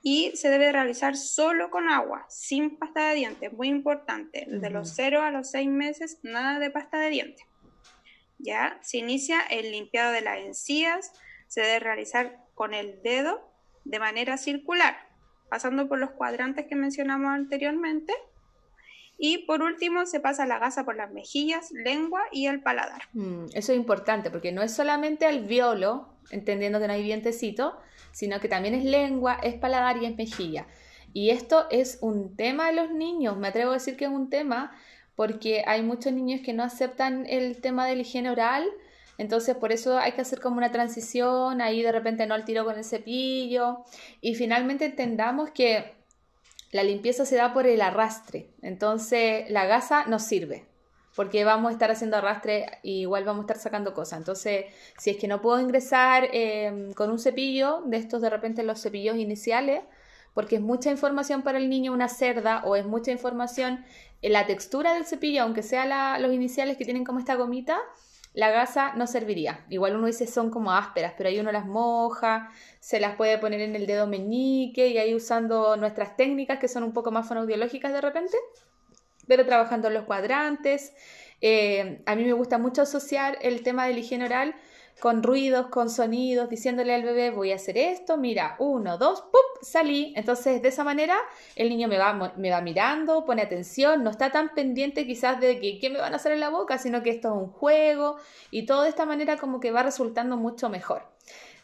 y 0.08 0.32
se 0.36 0.50
debe 0.50 0.72
realizar 0.72 1.18
solo 1.18 1.72
con 1.72 1.90
agua, 1.90 2.28
sin 2.30 2.78
pasta 2.78 3.10
de 3.10 3.16
dientes, 3.16 3.54
muy 3.54 3.70
importante. 3.70 4.46
De 4.48 4.70
los 4.70 4.94
0 4.96 5.24
a 5.24 5.32
los 5.32 5.50
6 5.50 5.68
meses, 5.68 6.20
nada 6.22 6.60
de 6.60 6.70
pasta 6.70 7.00
de 7.00 7.10
dientes. 7.10 7.44
Ya 8.38 8.78
se 8.84 8.98
inicia 8.98 9.42
el 9.50 9.72
limpiado 9.72 10.12
de 10.12 10.22
las 10.22 10.38
encías, 10.40 11.12
se 11.48 11.62
debe 11.62 11.80
realizar 11.80 12.38
con 12.54 12.76
el 12.76 13.02
dedo 13.02 13.52
de 13.84 13.98
manera 13.98 14.38
circular, 14.38 14.96
pasando 15.50 15.88
por 15.88 15.98
los 15.98 16.12
cuadrantes 16.12 16.68
que 16.68 16.76
mencionamos 16.76 17.32
anteriormente. 17.32 18.14
Y 19.18 19.40
por 19.40 19.62
último 19.62 20.06
se 20.06 20.20
pasa 20.20 20.46
la 20.46 20.60
gasa 20.60 20.84
por 20.84 20.96
las 20.96 21.12
mejillas, 21.12 21.72
lengua 21.72 22.22
y 22.32 22.48
el 22.48 22.62
paladar. 22.62 23.04
Mm, 23.14 23.46
eso 23.54 23.72
es 23.72 23.78
importante 23.78 24.30
porque 24.30 24.52
no 24.52 24.62
es 24.62 24.74
solamente 24.74 25.28
el 25.28 25.46
violo 25.46 26.10
entendiendo 26.32 26.80
que 26.80 26.88
no 26.88 26.94
hay 26.94 27.04
vientecito, 27.04 27.78
sino 28.12 28.40
que 28.40 28.50
también 28.50 28.74
es 28.76 28.84
lengua, 28.84 29.38
es 29.42 29.56
paladar 29.56 29.98
y 29.98 30.06
es 30.06 30.18
mejilla. 30.18 30.68
Y 31.14 31.30
esto 31.30 31.68
es 31.70 32.00
un 32.02 32.36
tema 32.36 32.68
de 32.68 32.74
los 32.74 32.92
niños, 32.92 33.38
me 33.38 33.48
atrevo 33.48 33.72
a 33.72 33.76
decir 33.76 33.96
que 33.96 34.06
es 34.06 34.12
un 34.12 34.30
tema 34.30 34.76
porque 35.16 35.64
hay 35.66 35.82
muchos 35.82 36.12
niños 36.12 36.42
que 36.44 36.52
no 36.52 36.64
aceptan 36.64 37.26
el 37.28 37.62
tema 37.62 37.88
de 37.88 37.96
la 37.96 38.02
higiene 38.02 38.30
oral, 38.30 38.66
entonces 39.18 39.56
por 39.56 39.72
eso 39.72 39.98
hay 39.98 40.12
que 40.12 40.22
hacer 40.22 40.42
como 40.42 40.58
una 40.58 40.72
transición, 40.72 41.62
ahí 41.62 41.82
de 41.82 41.92
repente 41.94 42.28
no 42.28 42.34
al 42.34 42.44
tiro 42.44 42.66
con 42.66 42.78
el 42.78 42.84
cepillo 42.84 43.86
y 44.20 44.36
finalmente 44.36 44.86
entendamos 44.86 45.52
que 45.52 45.94
la 46.76 46.84
limpieza 46.84 47.26
se 47.26 47.38
da 47.38 47.54
por 47.54 47.68
el 47.68 47.80
arrastre, 47.80 48.50
entonces 48.62 49.50
la 49.50 49.66
gasa 49.66 50.08
nos 50.08 50.24
sirve, 50.24 50.66
porque 51.16 51.46
vamos 51.46 51.70
a 51.70 51.72
estar 51.72 51.90
haciendo 51.90 52.18
arrastre 52.18 52.66
y 52.84 53.00
igual 53.00 53.24
vamos 53.24 53.44
a 53.44 53.46
estar 53.46 53.58
sacando 53.60 53.94
cosas. 53.94 54.20
Entonces, 54.20 54.66
si 54.98 55.12
es 55.12 55.16
que 55.16 55.30
no 55.30 55.42
puedo 55.42 55.58
ingresar 55.62 56.28
eh, 56.34 56.92
con 56.98 57.12
un 57.12 57.18
cepillo, 57.18 57.82
de 57.86 57.96
estos 57.96 58.22
de 58.22 58.30
repente 58.30 58.62
los 58.64 58.82
cepillos 58.82 59.16
iniciales, 59.16 59.84
porque 60.34 60.58
es 60.58 60.62
mucha 60.62 60.92
información 60.92 61.44
para 61.44 61.60
el 61.60 61.70
niño 61.70 61.94
una 61.94 62.10
cerda 62.10 62.62
o 62.66 62.76
es 62.76 62.86
mucha 62.86 63.10
información 63.10 63.86
en 64.22 64.34
la 64.34 64.46
textura 64.46 64.96
del 64.96 65.06
cepillo, 65.06 65.44
aunque 65.44 65.64
sea 65.64 66.20
los 66.20 66.34
iniciales 66.34 66.76
que 66.76 66.84
tienen 66.84 67.06
como 67.06 67.20
esta 67.20 67.36
gomita, 67.36 67.80
la 68.36 68.52
gasa 68.52 68.94
no 68.96 69.08
serviría. 69.08 69.66
Igual 69.70 69.96
uno 69.96 70.08
dice 70.08 70.28
son 70.28 70.52
como 70.52 70.74
ásperas, 70.74 71.14
pero 71.18 71.30
ahí 71.30 71.40
uno 71.40 71.52
las 71.54 71.66
moja, 71.66 72.52
se 72.80 73.00
las 73.00 73.16
puede 73.16 73.38
poner 73.38 73.62
en 73.62 73.76
el 73.76 73.88
dedo 73.88 74.08
meñique 74.08 74.90
y 74.90 74.98
ahí 74.98 75.16
usando 75.16 75.78
nuestras 75.78 76.18
técnicas 76.18 76.60
que 76.60 76.68
son 76.68 76.84
un 76.84 76.92
poco 76.92 77.12
más 77.12 77.28
fonoaudiológicas 77.28 77.94
de 77.94 78.02
repente, 78.02 78.38
pero 79.26 79.46
trabajando 79.46 79.90
los 79.90 80.04
cuadrantes. 80.04 80.94
Eh, 81.40 82.04
a 82.06 82.16
mí 82.16 82.26
me 82.26 82.34
gusta 82.34 82.58
mucho 82.58 82.82
asociar 82.82 83.38
el 83.42 83.64
tema 83.64 83.88
de 83.88 83.94
la 83.94 84.00
higiene 84.00 84.26
oral 84.26 84.56
con 85.00 85.24
ruidos, 85.24 85.68
con 85.68 85.90
sonidos, 85.90 86.50
diciéndole 86.50 86.94
al 86.94 87.04
bebé 87.04 87.30
voy 87.30 87.52
a 87.52 87.56
hacer 87.56 87.78
esto, 87.78 88.18
mira, 88.18 88.56
uno, 88.60 88.98
dos, 88.98 89.22
¡pup! 89.22 89.42
salí. 89.62 90.14
Entonces 90.16 90.62
de 90.62 90.70
esa 90.70 90.84
manera 90.84 91.18
el 91.56 91.70
niño 91.70 91.88
me 91.88 91.98
va, 91.98 92.34
me 92.38 92.52
va 92.52 92.62
mirando, 92.62 93.26
pone 93.26 93.42
atención, 93.42 94.04
no 94.04 94.10
está 94.10 94.32
tan 94.32 94.54
pendiente 94.54 95.06
quizás 95.06 95.40
de 95.40 95.60
que 95.60 95.80
qué 95.80 95.90
me 95.90 96.00
van 96.00 96.14
a 96.14 96.18
hacer 96.18 96.32
en 96.32 96.40
la 96.40 96.50
boca, 96.50 96.78
sino 96.78 97.04
que 97.04 97.10
esto 97.10 97.30
es 97.30 97.36
un 97.36 97.52
juego 97.52 98.18
y 98.52 98.66
todo 98.66 98.84
de 98.84 98.90
esta 98.90 99.06
manera 99.06 99.38
como 99.38 99.60
que 99.60 99.72
va 99.72 99.84
resultando 99.84 100.38
mucho 100.38 100.70
mejor. 100.70 101.04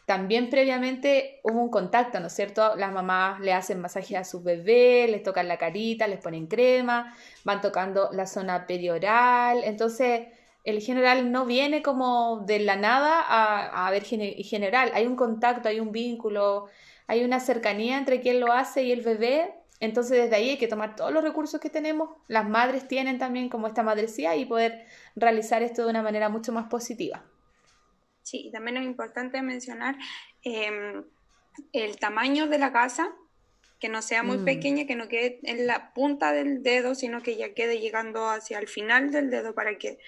También 0.04 0.50
previamente 0.50 1.40
hubo 1.44 1.62
un 1.62 1.70
contacto, 1.70 2.18
¿no 2.18 2.26
es 2.26 2.32
cierto? 2.34 2.74
Las 2.76 2.92
mamás 2.92 3.38
le 3.40 3.52
hacen 3.52 3.80
masaje 3.80 4.16
a 4.16 4.24
sus 4.24 4.42
bebés, 4.42 5.08
les 5.08 5.22
tocan 5.22 5.46
la 5.46 5.58
carita, 5.58 6.08
les 6.08 6.18
ponen 6.18 6.48
crema, 6.48 7.16
van 7.44 7.60
tocando 7.60 8.10
la 8.12 8.26
zona 8.26 8.66
perioral. 8.66 9.62
Entonces, 9.62 10.26
el 10.64 10.80
general 10.80 11.32
no 11.32 11.44
viene 11.44 11.82
como 11.82 12.44
de 12.46 12.60
la 12.60 12.76
nada 12.76 13.20
a, 13.20 13.86
a 13.86 13.90
ver 13.90 14.04
general, 14.04 14.92
hay 14.94 15.06
un 15.06 15.16
contacto, 15.16 15.68
hay 15.68 15.80
un 15.80 15.92
vínculo, 15.92 16.66
hay 17.06 17.24
una 17.24 17.40
cercanía 17.40 17.98
entre 17.98 18.20
quien 18.20 18.40
lo 18.40 18.52
hace 18.52 18.84
y 18.84 18.92
el 18.92 19.02
bebé, 19.02 19.54
entonces 19.80 20.22
desde 20.22 20.36
ahí 20.36 20.50
hay 20.50 20.58
que 20.58 20.68
tomar 20.68 20.94
todos 20.94 21.12
los 21.12 21.24
recursos 21.24 21.60
que 21.60 21.68
tenemos, 21.68 22.10
las 22.28 22.48
madres 22.48 22.86
tienen 22.86 23.18
también 23.18 23.48
como 23.48 23.66
esta 23.66 23.82
madrecía 23.82 24.36
y 24.36 24.44
poder 24.44 24.86
realizar 25.16 25.62
esto 25.62 25.82
de 25.82 25.90
una 25.90 26.02
manera 26.02 26.28
mucho 26.28 26.52
más 26.52 26.68
positiva. 26.68 27.24
Sí, 28.22 28.50
también 28.52 28.76
es 28.76 28.84
importante 28.84 29.42
mencionar 29.42 29.96
em, 30.44 31.04
el 31.72 31.98
tamaño 31.98 32.46
de 32.46 32.58
la 32.58 32.72
casa, 32.72 33.12
que 33.80 33.88
no 33.88 34.00
sea 34.00 34.22
muy 34.22 34.38
mm. 34.38 34.44
pequeña, 34.44 34.86
que 34.86 34.94
no 34.94 35.08
quede 35.08 35.40
en 35.42 35.66
la 35.66 35.92
punta 35.92 36.32
del 36.32 36.62
dedo, 36.62 36.94
sino 36.94 37.20
que 37.20 37.36
ya 37.36 37.52
quede 37.52 37.80
llegando 37.80 38.28
hacia 38.28 38.60
el 38.60 38.68
final 38.68 39.10
del 39.10 39.30
dedo 39.30 39.54
para 39.54 39.76
que 39.76 39.98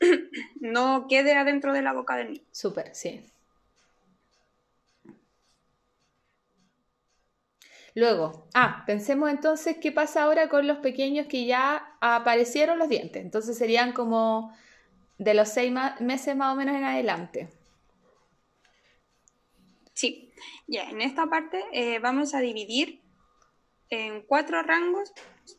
no 0.60 1.06
quede 1.08 1.34
adentro 1.34 1.72
de 1.72 1.82
la 1.82 1.92
boca 1.92 2.16
del 2.16 2.32
niño. 2.32 2.44
Súper, 2.52 2.94
sí. 2.94 3.24
Luego, 7.94 8.46
ah, 8.54 8.84
pensemos 8.86 9.28
entonces 9.28 9.76
qué 9.80 9.90
pasa 9.90 10.22
ahora 10.22 10.48
con 10.48 10.66
los 10.66 10.78
pequeños 10.78 11.26
que 11.26 11.46
ya 11.46 11.96
aparecieron 12.00 12.78
los 12.78 12.88
dientes. 12.88 13.22
Entonces 13.22 13.58
serían 13.58 13.92
como 13.92 14.54
de 15.18 15.34
los 15.34 15.48
seis 15.48 15.72
meses 15.98 16.36
más 16.36 16.52
o 16.52 16.56
menos 16.56 16.76
en 16.76 16.84
adelante. 16.84 17.48
Sí, 19.94 20.32
ya 20.68 20.88
en 20.90 21.02
esta 21.02 21.26
parte 21.26 21.64
eh, 21.72 21.98
vamos 21.98 22.34
a 22.34 22.40
dividir 22.40 23.00
en 23.90 24.22
cuatro 24.22 24.62
rangos 24.62 25.12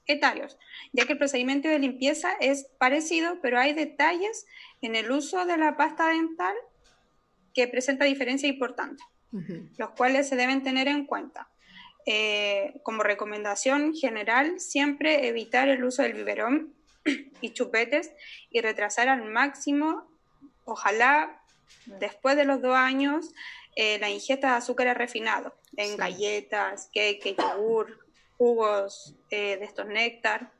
etarios, 0.05 0.57
ya 0.93 1.05
que 1.05 1.13
el 1.13 1.17
procedimiento 1.17 1.67
de 1.67 1.79
limpieza 1.79 2.33
es 2.39 2.67
parecido, 2.77 3.39
pero 3.41 3.59
hay 3.59 3.73
detalles 3.73 4.45
en 4.81 4.95
el 4.95 5.11
uso 5.11 5.45
de 5.45 5.57
la 5.57 5.77
pasta 5.77 6.09
dental 6.09 6.55
que 7.53 7.67
presenta 7.67 8.05
diferencia 8.05 8.47
importante, 8.47 9.03
los 9.77 9.89
cuales 9.91 10.29
se 10.29 10.35
deben 10.35 10.63
tener 10.63 10.87
en 10.87 11.05
cuenta. 11.05 11.49
Eh, 12.05 12.79
como 12.83 13.03
recomendación 13.03 13.93
general, 13.93 14.59
siempre 14.59 15.27
evitar 15.27 15.69
el 15.69 15.83
uso 15.83 16.01
del 16.01 16.13
biberón 16.13 16.73
y 17.41 17.51
chupetes 17.51 18.11
y 18.49 18.61
retrasar 18.61 19.09
al 19.09 19.25
máximo, 19.25 20.09
ojalá 20.65 21.41
después 21.85 22.35
de 22.35 22.45
los 22.45 22.61
dos 22.61 22.75
años, 22.75 23.33
eh, 23.75 23.99
la 23.99 24.09
ingesta 24.09 24.51
de 24.51 24.57
azúcares 24.57 24.97
refinados 24.97 25.53
en 25.77 25.97
galletas, 25.97 26.89
cake, 26.93 27.35
yogur, 27.37 28.08
jugos 28.39 29.15
eh, 29.29 29.57
de 29.57 29.65
estos 29.65 29.85
néctar, 29.85 30.51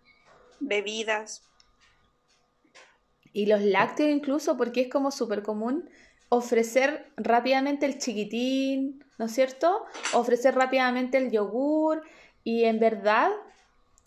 bebidas. 0.60 1.44
Y 3.32 3.46
los 3.46 3.62
lácteos 3.62 4.10
incluso, 4.10 4.58
porque 4.58 4.82
es 4.82 4.90
como 4.90 5.12
súper 5.12 5.44
común 5.44 5.90
ofrecer 6.28 7.12
rápidamente 7.16 7.86
el 7.86 7.98
chiquitín, 7.98 9.04
¿no 9.18 9.26
es 9.26 9.32
cierto? 9.32 9.86
Ofrecer 10.14 10.56
rápidamente 10.56 11.18
el 11.18 11.32
yogur 11.32 12.04
y 12.44 12.66
en 12.66 12.80
verdad 12.80 13.32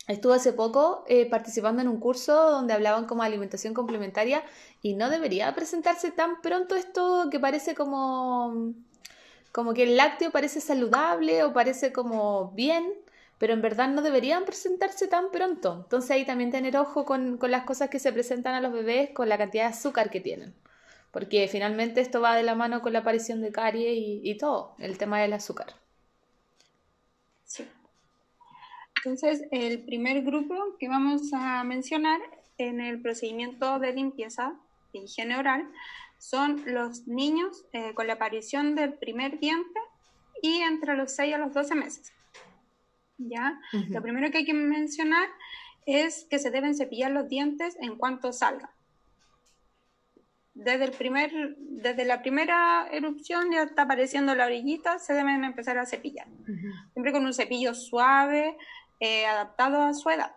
estuve 0.07 0.35
hace 0.35 0.53
poco 0.53 1.05
eh, 1.09 1.29
participando 1.29 1.81
en 1.81 1.89
un 1.89 1.99
curso 1.99 2.51
donde 2.51 2.75
hablaban 2.75 3.07
como 3.07 3.23
alimentación 3.23 3.73
complementaria 3.73 4.45
y 4.83 4.95
no 4.95 5.09
debería 5.09 5.53
presentarse 5.55 6.11
tan 6.11 6.43
pronto 6.43 6.77
esto 6.77 7.29
que 7.31 7.41
parece 7.41 7.75
como 7.75 8.75
como 9.51 9.75
que 9.75 9.83
el 9.83 9.97
lácteo 9.97 10.31
parece 10.31 10.61
saludable 10.61 11.45
o 11.45 11.53
parece 11.53 11.93
como 11.93 12.53
bien 12.53 12.93
pero 13.43 13.55
en 13.55 13.61
verdad 13.61 13.89
no 13.89 14.03
deberían 14.03 14.45
presentarse 14.45 15.09
tan 15.09 15.33
pronto. 15.33 15.81
Entonces 15.83 16.13
ahí 16.13 16.25
también 16.25 16.53
tener 16.53 16.77
ojo 16.77 17.05
con, 17.05 17.41
las 17.49 17.65
cosas 17.65 17.91
que 17.91 17.99
se 17.99 18.13
presentan 18.13 18.55
a 18.55 18.61
los 18.61 18.73
bebés, 18.73 19.11
con 19.11 19.29
la 19.29 19.37
cantidad 19.37 19.65
de 19.65 19.71
azúcar 19.71 20.11
que 20.11 20.21
tienen. 20.21 20.55
Porque 21.11 21.49
finalmente 21.49 22.01
esto 22.01 22.21
va 22.21 22.37
de 22.37 22.45
la 22.45 22.55
mano 22.55 22.83
con 22.83 22.93
la 22.93 23.01
aparición 23.01 23.43
de 23.43 23.51
caries 23.51 23.95
y, 23.97 24.39
todo, 24.39 24.77
el 24.79 24.97
tema 24.97 25.21
del 25.21 25.33
azúcar. 25.33 25.75
Sí. 27.43 27.67
Entonces, 28.99 29.43
el 29.51 29.81
primer 29.81 30.23
grupo 30.23 30.77
que 30.79 30.89
vamos 30.89 31.33
a 31.33 31.65
mencionar 31.65 32.21
en 32.59 32.81
el 32.81 33.03
procedimiento 33.03 33.81
de 33.81 33.93
limpieza 33.93 34.55
de 34.93 35.01
higiene 35.01 35.37
oral 35.37 35.69
son 36.17 36.63
los 36.65 37.09
niños 37.09 37.65
eh, 37.73 37.93
con 37.95 38.07
la 38.07 38.13
aparición 38.13 38.77
del 38.77 38.95
primer 38.95 39.41
diente 39.41 39.81
y 40.41 40.59
entre 40.59 40.97
los 40.97 41.11
6 41.17 41.35
a 41.35 41.39
los 41.39 41.53
12 41.53 41.75
meses. 41.75 42.13
¿Ya? 43.19 43.61
Lo 43.89 44.03
primero 44.03 44.31
que 44.31 44.39
hay 44.39 44.45
que 44.45 44.55
mencionar 44.55 45.29
es 45.87 46.27
que 46.31 46.39
se 46.39 46.51
deben 46.51 46.75
cepillar 46.75 47.11
los 47.11 47.29
dientes 47.29 47.77
en 47.81 47.97
cuanto 47.97 48.33
salgan. 48.33 48.71
Desde, 50.55 50.85
el 50.85 50.93
primer, 50.93 51.57
desde 51.59 52.05
la 52.05 52.21
primera 52.21 52.87
erupción 52.91 53.51
ya 53.51 53.63
está 53.63 53.83
apareciendo 53.83 54.35
la 54.35 54.47
orillita, 54.47 54.99
se 54.99 55.15
deben 55.15 55.45
empezar 55.45 55.79
a 55.79 55.87
cepillar. 55.87 56.29
Siempre 56.93 57.13
con 57.13 57.25
un 57.25 57.33
cepillo 57.33 57.75
suave, 57.75 58.57
eh, 59.01 59.27
adaptado 59.27 59.83
a 59.83 59.95
su 59.95 60.11
edad. 60.11 60.37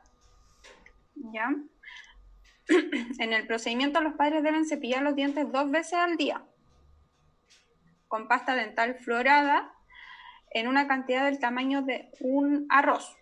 ¿Ya? 1.16 1.54
en 3.20 3.34
el 3.34 3.46
procedimiento 3.46 4.02
los 4.02 4.14
padres 4.14 4.42
deben 4.44 4.66
cepillar 4.66 5.04
los 5.04 5.16
dientes 5.16 5.52
dos 5.52 5.70
veces 5.70 5.94
al 5.94 6.18
día 6.18 6.44
con 8.08 8.28
pasta 8.28 8.56
dental 8.56 8.96
florada 8.96 9.75
en 10.56 10.70
una 10.70 10.88
cantidad 10.88 11.26
del 11.26 11.38
tamaño 11.38 11.82
de 11.82 12.10
un 12.22 12.66
arroz, 12.70 13.18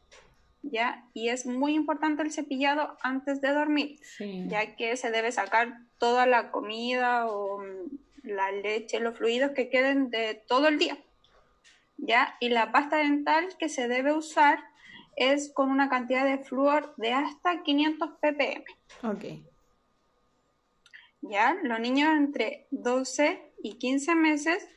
¿ya? 0.62 1.04
Y 1.16 1.30
es 1.30 1.48
muy 1.48 1.74
importante 1.74 2.22
el 2.22 2.32
cepillado 2.32 2.96
antes 3.02 3.42
de 3.42 3.52
dormir, 3.52 4.00
ya 4.20 4.76
que 4.76 4.96
se 4.98 5.10
debe 5.10 5.32
sacar 5.32 5.80
toda 5.98 6.28
la 6.28 6.52
comida 6.52 7.26
o 7.26 7.58
mm, 7.58 8.28
la 8.28 8.52
leche, 8.52 9.00
los 9.00 9.18
fluidos 9.18 9.52
que 9.52 9.70
queden 9.70 10.12
de 10.12 10.44
todo 10.48 10.68
el 10.68 10.78
día, 10.78 10.96
¿ya? 11.98 12.38
Y 12.40 12.50
la 12.50 12.72
pasta 12.72 12.98
dental 12.98 13.48
que 13.58 13.68
se 13.68 13.88
debe 13.88 14.14
usar 14.14 14.60
es 15.16 15.52
con 15.52 15.72
una 15.72 15.90
cantidad 15.90 16.26
de 16.26 16.38
flúor 16.38 16.94
de 16.98 17.14
hasta 17.14 17.64
500 17.64 18.12
ppm. 18.22 18.64
Ok. 19.02 19.26
¿Ya? 21.22 21.58
Los 21.64 21.80
niños 21.80 22.12
entre 22.16 22.68
12 22.70 23.42
y 23.64 23.80
15 23.80 24.14
meses 24.14 24.68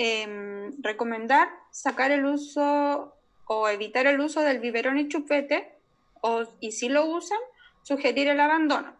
Em, 0.00 0.70
recomendar 0.80 1.48
sacar 1.72 2.12
el 2.12 2.24
uso 2.24 3.16
o 3.46 3.68
evitar 3.68 4.06
el 4.06 4.20
uso 4.20 4.42
del 4.42 4.60
biberón 4.60 4.96
y 4.96 5.08
chupete, 5.08 5.74
o, 6.20 6.44
y 6.60 6.72
si 6.72 6.88
lo 6.88 7.04
usan, 7.06 7.38
sugerir 7.82 8.28
el 8.28 8.38
abandono. 8.38 8.94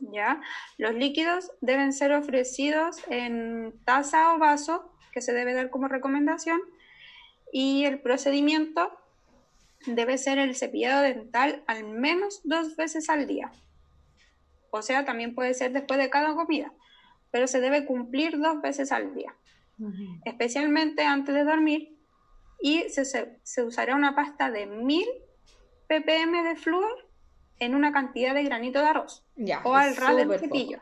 ¿ya? 0.00 0.40
Los 0.78 0.94
líquidos 0.94 1.50
deben 1.60 1.92
ser 1.92 2.12
ofrecidos 2.12 3.02
en 3.08 3.74
taza 3.84 4.34
o 4.34 4.38
vaso, 4.38 4.90
que 5.12 5.20
se 5.20 5.34
debe 5.34 5.52
dar 5.52 5.68
como 5.68 5.88
recomendación, 5.88 6.62
y 7.52 7.84
el 7.84 8.00
procedimiento 8.00 8.98
debe 9.86 10.16
ser 10.16 10.38
el 10.38 10.56
cepillado 10.56 11.02
dental 11.02 11.62
al 11.66 11.84
menos 11.84 12.40
dos 12.44 12.76
veces 12.76 13.10
al 13.10 13.26
día. 13.26 13.52
O 14.70 14.80
sea, 14.80 15.04
también 15.04 15.34
puede 15.34 15.52
ser 15.52 15.72
después 15.72 16.00
de 16.00 16.08
cada 16.08 16.34
comida, 16.34 16.72
pero 17.30 17.46
se 17.46 17.60
debe 17.60 17.84
cumplir 17.84 18.38
dos 18.38 18.62
veces 18.62 18.90
al 18.90 19.14
día, 19.14 19.34
especialmente 20.24 21.02
antes 21.04 21.34
de 21.34 21.44
dormir. 21.44 21.98
Y 22.60 22.84
se, 22.90 23.62
usará 23.62 23.96
una 23.96 24.14
pasta 24.14 24.50
de 24.50 24.66
1000 24.66 25.06
ppm 25.88 26.42
de 26.42 26.56
flúor 26.56 27.08
en 27.58 27.74
una 27.74 27.92
cantidad 27.92 28.34
de 28.34 28.44
granito 28.44 28.78
de 28.78 28.86
arroz 28.86 29.24
o 29.64 29.74
al 29.74 29.96
ras 29.96 30.16
del 30.16 30.38
cepillo. 30.38 30.80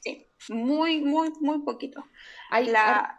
Sí, 0.00 0.26
muy, 0.48 1.00
muy, 1.00 1.30
muy 1.40 1.60
poquito. 1.60 2.04
Hay 2.50 2.66
la... 2.66 3.18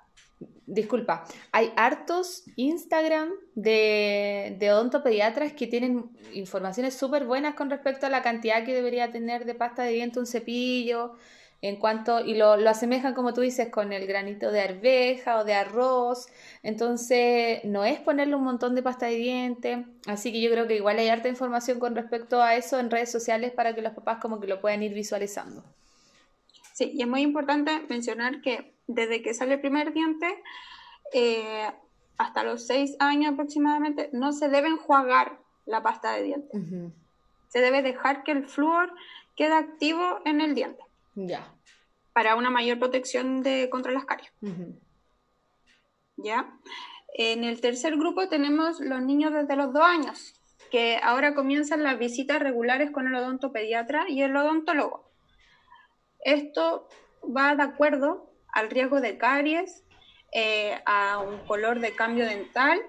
Disculpa, 0.66 1.26
hay 1.52 1.74
hartos 1.76 2.46
Instagram 2.56 3.30
de, 3.54 4.56
de 4.60 4.72
odontopediatras 4.72 5.54
que 5.54 5.68
tienen 5.68 6.10
informaciones 6.34 6.94
súper 6.96 7.26
buenas 7.26 7.56
con 7.56 7.70
respecto 7.70 8.06
a 8.06 8.10
la 8.10 8.22
cantidad 8.22 8.66
que 8.66 8.74
debería 8.74 9.12
tener 9.12 9.44
de 9.46 9.56
pasta 9.56 9.84
de 9.84 9.92
diente 9.92 10.20
un 10.20 10.26
cepillo, 10.26 11.16
en 11.64 11.78
cuanto, 11.78 12.20
y 12.20 12.36
lo, 12.36 12.58
lo 12.58 12.70
asemejan, 12.70 13.14
como 13.14 13.34
tú 13.34 13.40
dices, 13.40 13.70
con 13.70 13.94
el 13.94 14.06
granito 14.06 14.52
de 14.52 14.60
arveja 14.60 15.40
o 15.40 15.46
de 15.46 15.54
arroz. 15.54 16.28
Entonces, 16.62 17.64
no 17.64 17.86
es 17.86 18.02
ponerle 18.02 18.36
un 18.36 18.44
montón 18.44 18.76
de 18.76 18.84
pasta 18.84 19.06
de 19.06 19.16
diente. 19.16 19.86
Así 20.06 20.34
que 20.34 20.42
yo 20.42 20.52
creo 20.52 20.68
que 20.68 20.76
igual 20.76 21.00
hay 21.00 21.08
harta 21.08 21.30
información 21.30 21.80
con 21.80 21.96
respecto 21.96 22.42
a 22.42 22.56
eso 22.56 22.82
en 22.82 22.92
redes 22.92 23.10
sociales 23.10 23.54
para 23.54 23.74
que 23.74 23.82
los 23.82 23.94
papás 23.94 24.18
como 24.22 24.42
que 24.42 24.48
lo 24.48 24.60
puedan 24.60 24.84
ir 24.84 24.94
visualizando. 24.94 25.64
Sí, 26.74 26.92
y 26.94 27.02
es 27.02 27.08
muy 27.08 27.22
importante 27.22 27.72
mencionar 27.88 28.42
que 28.42 28.74
desde 28.88 29.22
que 29.22 29.34
sale 29.34 29.54
el 29.54 29.62
primer 29.62 29.94
diente 29.94 30.28
eh, 31.14 31.72
hasta 32.18 32.44
los 32.44 32.68
seis 32.68 32.98
años 33.00 33.32
aproximadamente 33.32 34.10
no 34.12 34.34
se 34.34 34.50
debe 34.50 34.68
enjuagar 34.68 35.40
la 35.66 35.82
pasta 35.82 36.12
de 36.12 36.24
dientes. 36.24 36.62
Se 37.48 37.62
debe 37.62 37.82
dejar 37.84 38.24
que 38.24 38.34
el 38.34 38.50
flúor 38.50 38.92
quede 39.38 39.54
activo 39.54 40.20
en 40.26 40.42
el 40.42 40.56
diente. 40.56 40.84
Ya. 41.16 41.54
Para 42.14 42.36
una 42.36 42.50
mayor 42.50 42.80
protección 42.80 43.42
de, 43.44 43.70
contra 43.70 43.92
las 43.92 44.06
caries. 44.06 44.32
¿Ya? 46.18 46.54
En 47.16 47.44
el 47.44 47.62
tercer 47.62 47.96
grupo 47.98 48.28
tenemos 48.28 48.80
los 48.80 49.02
niños 49.02 49.34
desde 49.34 49.56
los 49.56 49.74
dos 49.74 49.84
años, 49.84 50.34
que 50.72 51.00
ahora 51.02 51.36
comienzan 51.36 51.84
las 51.84 52.00
visitas 52.00 52.40
regulares 52.40 52.92
con 52.92 53.08
el 53.08 53.16
odontopediatra 53.16 54.10
y 54.10 54.22
el 54.22 54.36
odontólogo. 54.36 55.12
Esto 56.20 56.88
va 57.24 57.56
de 57.56 57.64
acuerdo 57.64 58.32
al 58.52 58.70
riesgo 58.70 59.02
de 59.02 59.18
caries, 59.18 59.84
eh, 60.32 60.82
a 60.86 61.20
un 61.20 61.40
color 61.46 61.80
de 61.80 61.96
cambio 61.96 62.26
dental 62.26 62.82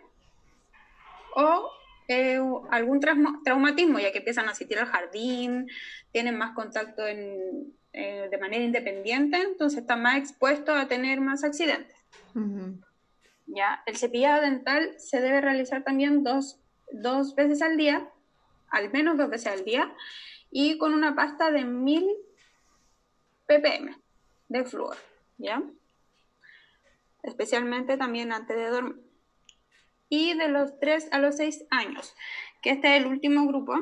o 1.35 1.71
eh, 2.09 2.41
algún 2.71 3.01
traumatismo, 3.45 3.99
ya 3.99 4.13
que 4.13 4.19
empiezan 4.19 4.49
a 4.49 4.53
asistir 4.53 4.79
al 4.79 4.87
jardín, 4.87 5.69
tienen 6.13 6.39
más 6.39 6.55
contacto 6.55 7.07
en, 7.07 7.75
eh, 7.97 8.27
de 8.29 8.39
manera 8.39 8.65
independiente, 8.65 9.41
entonces 9.41 9.83
están 9.83 10.03
más 10.03 10.19
expuestos 10.19 10.77
a 10.77 10.89
tener 10.89 11.21
más 11.21 11.45
accidentes. 11.45 11.97
¿Ya? 13.47 13.85
El 13.87 13.97
cepillado 13.97 14.43
dental 14.43 14.99
se 14.99 15.21
debe 15.21 15.41
realizar 15.41 15.85
también 15.85 16.25
dos, 16.25 16.59
dos, 16.91 17.37
veces 17.37 17.63
al 17.63 17.77
día, 17.77 18.11
al 18.69 18.91
menos 18.91 19.17
dos 19.17 19.31
veces 19.31 19.47
al 19.47 19.65
día, 19.65 19.95
y 20.51 20.77
con 20.77 20.93
una 20.93 21.15
pasta 21.15 21.53
de 21.53 21.65
1000 21.65 22.05
ppm 23.47 23.97
de 24.49 24.65
flúor, 24.65 24.97
¿ya? 25.39 25.63
Especialmente 27.23 27.97
también 27.97 28.33
antes 28.33 28.57
de 28.57 28.71
dormir. 28.71 29.05
Y 30.09 30.35
de 30.35 30.49
los 30.49 30.81
3 30.81 31.11
a 31.13 31.19
los 31.21 31.37
6 31.37 31.67
años, 31.71 32.13
que 32.61 32.71
este 32.71 32.97
es 32.97 33.03
el 33.03 33.07
último 33.07 33.47
grupo, 33.47 33.75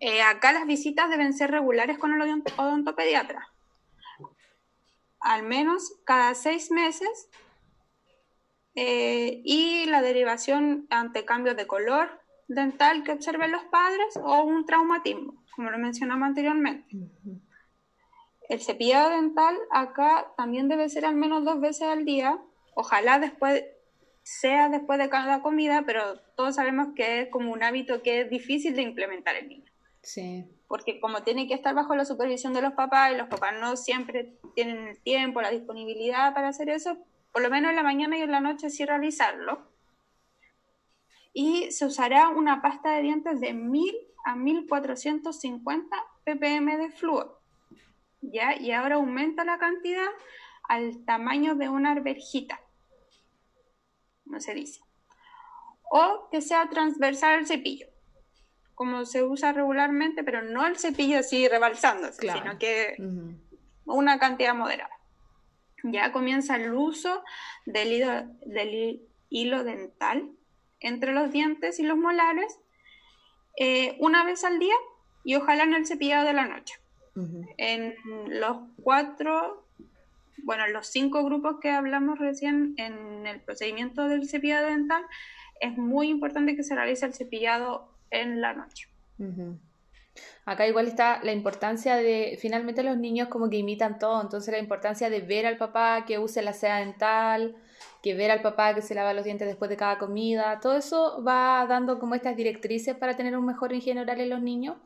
eh, 0.00 0.22
acá 0.22 0.52
las 0.52 0.66
visitas 0.66 1.10
deben 1.10 1.32
ser 1.32 1.50
regulares 1.50 1.98
con 1.98 2.12
el 2.12 2.42
odontopediatra. 2.56 3.48
Al 5.20 5.42
menos 5.44 5.94
cada 6.04 6.34
seis 6.34 6.70
meses. 6.70 7.28
Eh, 8.74 9.42
y 9.44 9.84
la 9.84 10.00
derivación 10.00 10.86
ante 10.88 11.26
cambios 11.26 11.56
de 11.56 11.66
color 11.66 12.22
dental 12.48 13.04
que 13.04 13.12
observen 13.12 13.52
los 13.52 13.64
padres 13.64 14.16
o 14.16 14.44
un 14.44 14.64
traumatismo, 14.64 15.44
como 15.54 15.70
lo 15.70 15.78
mencionamos 15.78 16.26
anteriormente. 16.26 16.88
El 18.48 18.60
cepillado 18.60 19.10
dental 19.10 19.56
acá 19.70 20.32
también 20.36 20.68
debe 20.68 20.88
ser 20.88 21.04
al 21.04 21.16
menos 21.16 21.44
dos 21.44 21.60
veces 21.60 21.82
al 21.82 22.04
día. 22.04 22.38
Ojalá 22.74 23.18
después 23.18 23.64
sea 24.22 24.68
después 24.68 24.98
de 24.98 25.08
cada 25.10 25.42
comida, 25.42 25.82
pero 25.86 26.20
todos 26.36 26.54
sabemos 26.54 26.88
que 26.94 27.22
es 27.22 27.28
como 27.28 27.52
un 27.52 27.62
hábito 27.62 28.02
que 28.02 28.22
es 28.22 28.30
difícil 28.30 28.74
de 28.74 28.82
implementar 28.82 29.36
en 29.36 29.48
niño. 29.48 29.71
Sí. 30.02 30.44
Porque 30.66 31.00
como 31.00 31.22
tiene 31.22 31.46
que 31.46 31.54
estar 31.54 31.74
bajo 31.74 31.94
la 31.94 32.04
supervisión 32.04 32.52
de 32.52 32.62
los 32.62 32.72
papás 32.72 33.12
y 33.12 33.16
los 33.16 33.28
papás 33.28 33.54
no 33.60 33.76
siempre 33.76 34.36
tienen 34.54 34.88
el 34.88 35.00
tiempo, 35.02 35.40
la 35.40 35.50
disponibilidad 35.50 36.34
para 36.34 36.48
hacer 36.48 36.68
eso, 36.70 36.98
por 37.32 37.42
lo 37.42 37.50
menos 37.50 37.70
en 37.70 37.76
la 37.76 37.82
mañana 37.82 38.18
y 38.18 38.22
en 38.22 38.32
la 38.32 38.40
noche 38.40 38.68
sí 38.68 38.84
realizarlo. 38.84 39.70
Y 41.32 41.70
se 41.70 41.86
usará 41.86 42.28
una 42.28 42.60
pasta 42.60 42.92
de 42.92 43.02
dientes 43.02 43.40
de 43.40 43.54
1000 43.54 43.94
a 44.24 44.36
1450 44.36 45.96
ppm 46.24 46.76
de 46.76 46.90
flúor. 46.90 47.40
¿Ya? 48.20 48.56
Y 48.56 48.72
ahora 48.72 48.96
aumenta 48.96 49.44
la 49.44 49.58
cantidad 49.58 50.08
al 50.68 51.04
tamaño 51.04 51.54
de 51.54 51.68
una 51.68 51.92
arvejita. 51.92 52.60
No 54.24 54.40
se 54.40 54.54
dice. 54.54 54.80
O 55.90 56.28
que 56.30 56.40
sea 56.40 56.68
transversal 56.68 57.38
al 57.38 57.46
cepillo 57.46 57.91
como 58.82 59.04
se 59.04 59.22
usa 59.22 59.52
regularmente, 59.52 60.24
pero 60.24 60.42
no 60.42 60.66
el 60.66 60.76
cepillo 60.76 61.20
así 61.20 61.46
rebalsándose, 61.46 62.20
sino 62.20 62.58
que 62.58 62.96
una 63.84 64.18
cantidad 64.18 64.56
moderada. 64.56 64.90
Ya 65.84 66.10
comienza 66.10 66.56
el 66.56 66.72
uso 66.74 67.22
del 67.64 67.92
hilo, 67.92 68.10
del 68.44 69.02
hilo 69.28 69.62
dental 69.62 70.32
entre 70.80 71.12
los 71.12 71.30
dientes 71.30 71.78
y 71.78 71.84
los 71.84 71.96
molares 71.96 72.58
eh, 73.56 73.96
una 74.00 74.24
vez 74.24 74.42
al 74.42 74.58
día 74.58 74.74
y 75.22 75.36
ojalá 75.36 75.62
en 75.62 75.74
el 75.74 75.86
cepillado 75.86 76.26
de 76.26 76.32
la 76.32 76.48
noche. 76.48 76.74
En 77.58 77.94
los 78.30 78.56
cuatro, 78.82 79.64
bueno, 80.42 80.66
los 80.66 80.88
cinco 80.88 81.22
grupos 81.22 81.60
que 81.60 81.70
hablamos 81.70 82.18
recién 82.18 82.74
en 82.78 83.28
el 83.28 83.40
procedimiento 83.42 84.08
del 84.08 84.28
cepillado 84.28 84.66
dental, 84.66 85.04
es 85.60 85.78
muy 85.78 86.08
importante 86.08 86.56
que 86.56 86.64
se 86.64 86.74
realice 86.74 87.06
el 87.06 87.14
cepillado 87.14 87.91
en 88.12 88.40
la 88.40 88.52
noche. 88.52 88.88
Acá 90.44 90.66
igual 90.66 90.88
está 90.88 91.20
la 91.22 91.32
importancia 91.32 91.96
de, 91.96 92.36
finalmente 92.40 92.82
los 92.82 92.96
niños 92.96 93.28
como 93.28 93.48
que 93.48 93.56
imitan 93.56 93.98
todo, 93.98 94.20
entonces 94.20 94.52
la 94.52 94.58
importancia 94.58 95.08
de 95.08 95.20
ver 95.20 95.46
al 95.46 95.56
papá 95.56 96.04
que 96.06 96.18
use 96.18 96.42
la 96.42 96.52
seda 96.52 96.78
dental, 96.78 97.56
que 98.02 98.14
ver 98.14 98.30
al 98.30 98.42
papá 98.42 98.74
que 98.74 98.82
se 98.82 98.94
lava 98.94 99.14
los 99.14 99.24
dientes 99.24 99.46
después 99.46 99.68
de 99.70 99.76
cada 99.76 99.98
comida, 99.98 100.58
todo 100.60 100.76
eso 100.76 101.22
va 101.26 101.64
dando 101.68 101.98
como 101.98 102.14
estas 102.14 102.36
directrices 102.36 102.96
para 102.96 103.16
tener 103.16 103.36
un 103.36 103.46
mejor 103.46 103.72
higiene 103.72 104.02
oral 104.02 104.20
en 104.20 104.28
los 104.28 104.42
niños. 104.42 104.76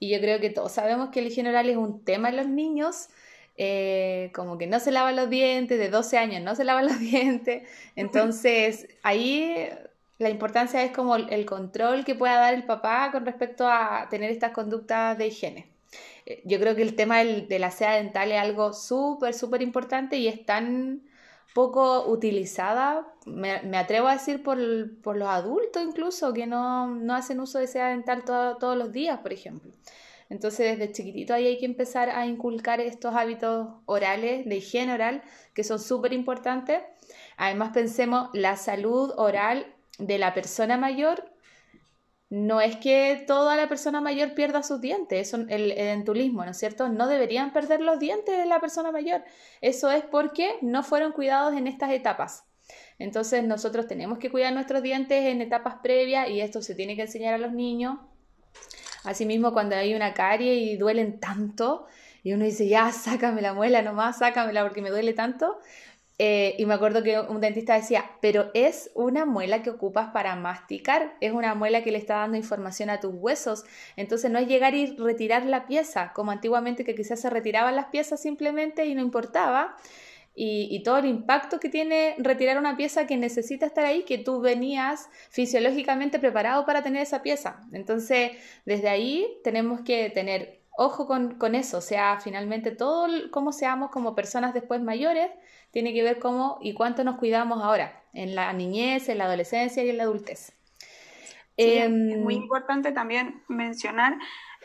Y 0.00 0.10
yo 0.10 0.20
creo 0.20 0.40
que 0.40 0.50
todos 0.50 0.72
sabemos 0.72 1.10
que 1.10 1.20
el 1.20 1.26
higiene 1.28 1.50
oral 1.50 1.68
es 1.68 1.76
un 1.76 2.04
tema 2.04 2.30
en 2.30 2.36
los 2.36 2.48
niños, 2.48 3.08
eh, 3.56 4.32
como 4.34 4.58
que 4.58 4.66
no 4.66 4.80
se 4.80 4.90
lavan 4.90 5.14
los 5.14 5.30
dientes, 5.30 5.78
de 5.78 5.88
12 5.88 6.18
años 6.18 6.42
no 6.42 6.56
se 6.56 6.64
lavan 6.64 6.86
los 6.86 6.98
dientes, 6.98 7.68
entonces 7.94 8.88
ahí 9.02 9.70
la 10.18 10.30
importancia 10.30 10.82
es 10.82 10.92
como 10.92 11.16
el 11.16 11.46
control 11.46 12.04
que 12.04 12.14
pueda 12.14 12.36
dar 12.36 12.54
el 12.54 12.64
papá 12.64 13.10
con 13.12 13.26
respecto 13.26 13.66
a 13.68 14.06
tener 14.10 14.30
estas 14.30 14.52
conductas 14.52 15.18
de 15.18 15.26
higiene. 15.26 15.74
Eh, 16.26 16.42
yo 16.44 16.58
creo 16.58 16.74
que 16.74 16.82
el 16.82 16.94
tema 16.96 17.24
de 17.24 17.58
la 17.58 17.70
seda 17.70 17.92
dental 17.92 18.32
es 18.32 18.40
algo 18.40 18.72
súper, 18.72 19.34
súper 19.34 19.62
importante 19.62 20.16
y 20.16 20.28
es 20.28 20.44
tan 20.44 21.02
poco 21.54 22.06
utilizada, 22.08 23.06
me, 23.26 23.76
atrevo 23.76 24.08
a 24.08 24.14
decir 24.14 24.42
por, 24.42 24.58
los 24.58 25.28
adultos 25.28 25.82
incluso, 25.84 26.34
que 26.34 26.46
no, 26.46 26.98
hacen 27.14 27.38
uso 27.38 27.58
de 27.58 27.68
seda 27.68 27.90
dental 27.90 28.24
todos 28.24 28.76
los 28.76 28.92
días, 28.92 29.20
por 29.20 29.32
ejemplo. 29.32 29.72
Entonces, 30.30 30.78
desde 30.78 30.92
chiquitito 30.92 31.32
ahí 31.32 31.46
hay 31.46 31.58
que 31.58 31.66
empezar 31.66 32.10
a 32.10 32.26
inculcar 32.26 32.80
estos 32.80 33.14
hábitos 33.14 33.68
orales, 33.86 34.46
de 34.46 34.56
higiene 34.56 34.94
oral, 34.94 35.22
que 35.52 35.62
son 35.62 35.78
súper 35.78 36.12
importantes. 36.12 36.80
Además, 37.36 37.70
pensemos, 37.72 38.30
la 38.32 38.56
salud 38.56 39.12
oral 39.16 39.73
de 39.98 40.18
la 40.18 40.34
persona 40.34 40.76
mayor 40.76 41.30
no 42.30 42.60
es 42.60 42.76
que 42.76 43.22
toda 43.26 43.54
la 43.56 43.68
persona 43.68 44.00
mayor 44.00 44.34
pierda 44.34 44.62
sus 44.62 44.80
dientes, 44.80 45.32
es 45.32 45.34
el 45.34 45.70
entulismo, 45.72 46.44
¿no 46.44 46.50
es 46.50 46.58
cierto? 46.58 46.88
No 46.88 47.06
deberían 47.06 47.52
perder 47.52 47.80
los 47.80 48.00
dientes 48.00 48.36
de 48.36 48.46
la 48.46 48.60
persona 48.60 48.90
mayor. 48.90 49.22
Eso 49.60 49.90
es 49.90 50.02
porque 50.02 50.56
no 50.60 50.82
fueron 50.82 51.12
cuidados 51.12 51.54
en 51.54 51.68
estas 51.68 51.92
etapas. 51.92 52.44
Entonces 52.98 53.44
nosotros 53.44 53.86
tenemos 53.86 54.18
que 54.18 54.30
cuidar 54.30 54.52
nuestros 54.52 54.82
dientes 54.82 55.24
en 55.26 55.42
etapas 55.42 55.76
previas 55.82 56.28
y 56.28 56.40
esto 56.40 56.62
se 56.62 56.74
tiene 56.74 56.96
que 56.96 57.02
enseñar 57.02 57.34
a 57.34 57.38
los 57.38 57.52
niños. 57.52 57.98
Asimismo, 59.04 59.52
cuando 59.52 59.76
hay 59.76 59.94
una 59.94 60.14
carie 60.14 60.54
y 60.54 60.76
duelen 60.76 61.20
tanto 61.20 61.86
y 62.22 62.32
uno 62.32 62.44
dice, 62.44 62.66
ya, 62.66 62.90
sácame 62.90 63.42
la 63.42 63.52
muela 63.52 63.82
nomás, 63.82 64.18
sácamela 64.18 64.62
porque 64.62 64.80
me 64.80 64.90
duele 64.90 65.12
tanto, 65.12 65.58
Eh, 66.18 66.54
y 66.58 66.66
me 66.66 66.74
acuerdo 66.74 67.02
que 67.02 67.18
un 67.18 67.40
dentista 67.40 67.74
decía, 67.74 68.04
pero 68.20 68.50
es 68.54 68.90
una 68.94 69.26
muela 69.26 69.62
que 69.62 69.70
ocupas 69.70 70.10
para 70.12 70.36
masticar, 70.36 71.16
es 71.20 71.32
una 71.32 71.56
muela 71.56 71.82
que 71.82 71.90
le 71.90 71.98
está 71.98 72.18
dando 72.18 72.36
información 72.36 72.88
a 72.88 73.00
tus 73.00 73.12
huesos, 73.12 73.64
entonces 73.96 74.30
no 74.30 74.38
es 74.38 74.46
llegar 74.46 74.76
y 74.76 74.94
retirar 74.96 75.44
la 75.44 75.66
pieza, 75.66 76.12
como 76.14 76.30
antiguamente 76.30 76.84
que 76.84 76.94
quizás 76.94 77.20
se 77.20 77.30
retiraban 77.30 77.74
las 77.74 77.86
piezas 77.86 78.22
simplemente 78.22 78.86
y 78.86 78.94
no 78.94 79.02
importaba, 79.02 79.74
y, 80.36 80.82
todo 80.82 80.98
el 80.98 81.06
impacto 81.06 81.60
que 81.60 81.68
tiene 81.68 82.16
retirar 82.18 82.58
una 82.58 82.76
pieza 82.76 83.06
que 83.06 83.16
necesita 83.16 83.66
estar 83.66 83.84
ahí, 83.84 84.02
que 84.02 84.18
tú 84.18 84.40
venías 84.40 85.08
fisiológicamente 85.30 86.18
preparado 86.18 86.66
para 86.66 86.82
tener 86.82 87.02
esa 87.02 87.22
pieza. 87.22 87.60
Entonces, 87.72 88.32
desde 88.64 88.88
ahí 88.88 89.28
tenemos 89.44 89.82
que 89.82 90.10
tener 90.10 90.63
ojo 90.76 91.06
con, 91.06 91.34
con 91.34 91.54
eso, 91.54 91.78
o 91.78 91.80
sea, 91.80 92.18
finalmente 92.20 92.70
todo 92.70 93.06
cómo 93.30 93.52
seamos 93.52 93.90
como 93.90 94.14
personas 94.14 94.54
después 94.54 94.80
mayores 94.80 95.30
tiene 95.70 95.92
que 95.92 96.02
ver 96.02 96.18
cómo 96.18 96.58
y 96.62 96.72
cuánto 96.74 97.04
nos 97.04 97.16
cuidamos 97.16 97.62
ahora, 97.62 98.02
en 98.12 98.34
la 98.34 98.52
niñez, 98.52 99.08
en 99.08 99.18
la 99.18 99.24
adolescencia 99.24 99.82
y 99.82 99.90
en 99.90 99.98
la 99.98 100.04
adultez. 100.04 100.52
es 101.56 101.90
muy 101.90 102.34
em, 102.34 102.42
importante 102.42 102.92
también 102.92 103.42
mencionar 103.48 104.18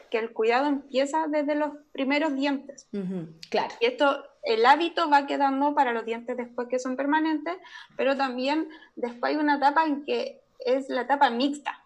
que 0.09 0.17
el 0.17 0.31
cuidado 0.33 0.67
empieza 0.67 1.27
desde 1.27 1.55
los 1.55 1.71
primeros 1.91 2.35
dientes. 2.35 2.87
claro. 3.49 3.73
Y 3.79 3.85
esto, 3.85 4.23
el 4.43 4.65
hábito 4.65 5.09
va 5.09 5.25
quedando 5.25 5.73
para 5.75 5.93
los 5.93 6.05
dientes 6.05 6.37
después 6.37 6.67
que 6.67 6.79
son 6.79 6.95
permanentes, 6.95 7.55
pero 7.95 8.17
también 8.17 8.69
después 8.95 9.31
hay 9.31 9.37
una 9.37 9.57
etapa 9.57 9.85
en 9.85 10.03
que 10.05 10.41
es 10.59 10.89
la 10.89 11.01
etapa 11.01 11.29
mixta, 11.29 11.83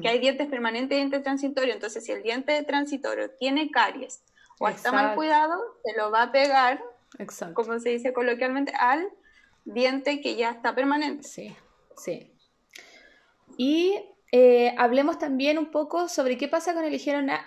que 0.00 0.08
hay 0.08 0.18
dientes 0.18 0.48
permanentes 0.48 0.96
y 0.96 1.00
dientes 1.00 1.22
transitorios. 1.22 1.74
Entonces, 1.74 2.04
si 2.04 2.12
el 2.12 2.22
diente 2.22 2.62
transitorio 2.64 3.30
tiene 3.30 3.70
caries 3.70 4.22
o 4.58 4.68
está 4.68 4.92
mal 4.92 5.14
cuidado, 5.14 5.60
se 5.84 5.96
lo 5.96 6.10
va 6.10 6.24
a 6.24 6.32
pegar, 6.32 6.82
como 7.54 7.78
se 7.78 7.90
dice 7.90 8.12
coloquialmente, 8.12 8.72
al 8.78 9.08
diente 9.64 10.20
que 10.20 10.36
ya 10.36 10.50
está 10.50 10.74
permanente. 10.74 11.22
Sí, 11.22 11.54
sí. 11.96 12.32
Y 13.56 13.94
eh, 14.30 14.74
hablemos 14.76 15.18
también 15.18 15.58
un 15.58 15.70
poco 15.70 16.08
sobre 16.08 16.36
qué 16.36 16.48
pasa 16.48 16.74
con 16.74 16.84
el, 16.84 16.94
higiene, 16.94 17.38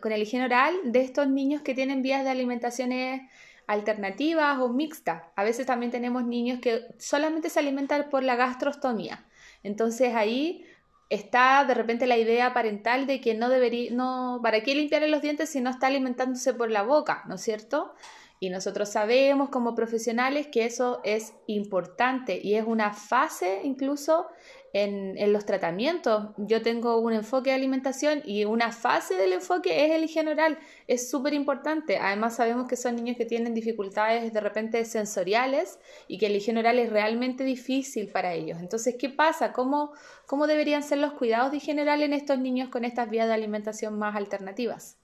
con 0.00 0.12
el 0.12 0.22
higiene 0.22 0.46
oral 0.46 0.74
de 0.84 1.00
estos 1.00 1.28
niños 1.28 1.62
que 1.62 1.74
tienen 1.74 2.02
vías 2.02 2.22
de 2.22 2.30
alimentaciones 2.30 3.22
alternativas 3.66 4.58
o 4.58 4.68
mixtas. 4.68 5.22
A 5.36 5.44
veces 5.44 5.66
también 5.66 5.90
tenemos 5.90 6.24
niños 6.24 6.60
que 6.60 6.86
solamente 6.98 7.50
se 7.50 7.58
alimentan 7.58 8.08
por 8.08 8.22
la 8.22 8.36
gastrostomía. 8.36 9.24
Entonces 9.62 10.14
ahí 10.14 10.64
está 11.10 11.64
de 11.64 11.74
repente 11.74 12.06
la 12.06 12.16
idea 12.16 12.52
parental 12.52 13.06
de 13.06 13.20
que 13.20 13.34
no 13.34 13.48
debería, 13.48 13.90
no, 13.92 14.40
¿para 14.42 14.62
qué 14.62 14.74
limpiarle 14.74 15.08
los 15.08 15.22
dientes 15.22 15.50
si 15.50 15.60
no 15.60 15.70
está 15.70 15.86
alimentándose 15.86 16.54
por 16.54 16.70
la 16.70 16.82
boca? 16.82 17.24
¿No 17.26 17.36
es 17.36 17.40
cierto? 17.40 17.94
Y 18.40 18.50
nosotros 18.50 18.90
sabemos 18.90 19.48
como 19.48 19.74
profesionales 19.74 20.46
que 20.46 20.64
eso 20.64 21.00
es 21.02 21.34
importante 21.46 22.40
y 22.40 22.54
es 22.54 22.64
una 22.64 22.92
fase 22.92 23.62
incluso 23.64 24.26
en, 24.72 25.32
los 25.32 25.44
tratamientos. 25.44 26.30
Yo 26.36 26.62
tengo 26.62 26.98
un 26.98 27.12
enfoque 27.12 27.50
de 27.50 27.56
alimentación 27.56 28.22
y 28.24 28.44
una 28.44 28.72
fase 28.72 29.14
del 29.14 29.32
enfoque 29.32 29.84
es 29.84 29.92
el 29.92 30.04
higiene 30.04 30.32
oral. 30.32 30.58
Es 30.86 31.10
súper 31.10 31.34
importante. 31.34 31.98
Además 31.98 32.36
sabemos 32.36 32.68
que 32.68 32.76
son 32.76 32.96
niños 32.96 33.16
que 33.16 33.24
tienen 33.24 33.54
dificultades 33.54 34.32
de 34.32 34.40
repente 34.40 34.84
sensoriales 34.84 35.78
y 36.06 36.18
que 36.18 36.26
el 36.26 36.36
higiene 36.36 36.60
oral 36.60 36.78
es 36.78 36.90
realmente 36.90 37.44
difícil 37.44 38.08
para 38.08 38.34
ellos. 38.34 38.58
Entonces, 38.60 38.96
¿qué 38.98 39.08
pasa? 39.08 39.52
¿Cómo, 39.52 39.92
cómo 40.26 40.46
deberían 40.46 40.82
ser 40.82 40.98
los 40.98 41.12
cuidados 41.14 41.50
de 41.50 41.58
higiene 41.58 41.82
oral 41.82 42.02
en 42.02 42.12
estos 42.12 42.38
niños 42.38 42.68
con 42.68 42.84
estas 42.84 43.10
vías 43.10 43.28
de 43.28 43.34
alimentación 43.34 43.98
más 43.98 44.16
alternativas? 44.16 44.98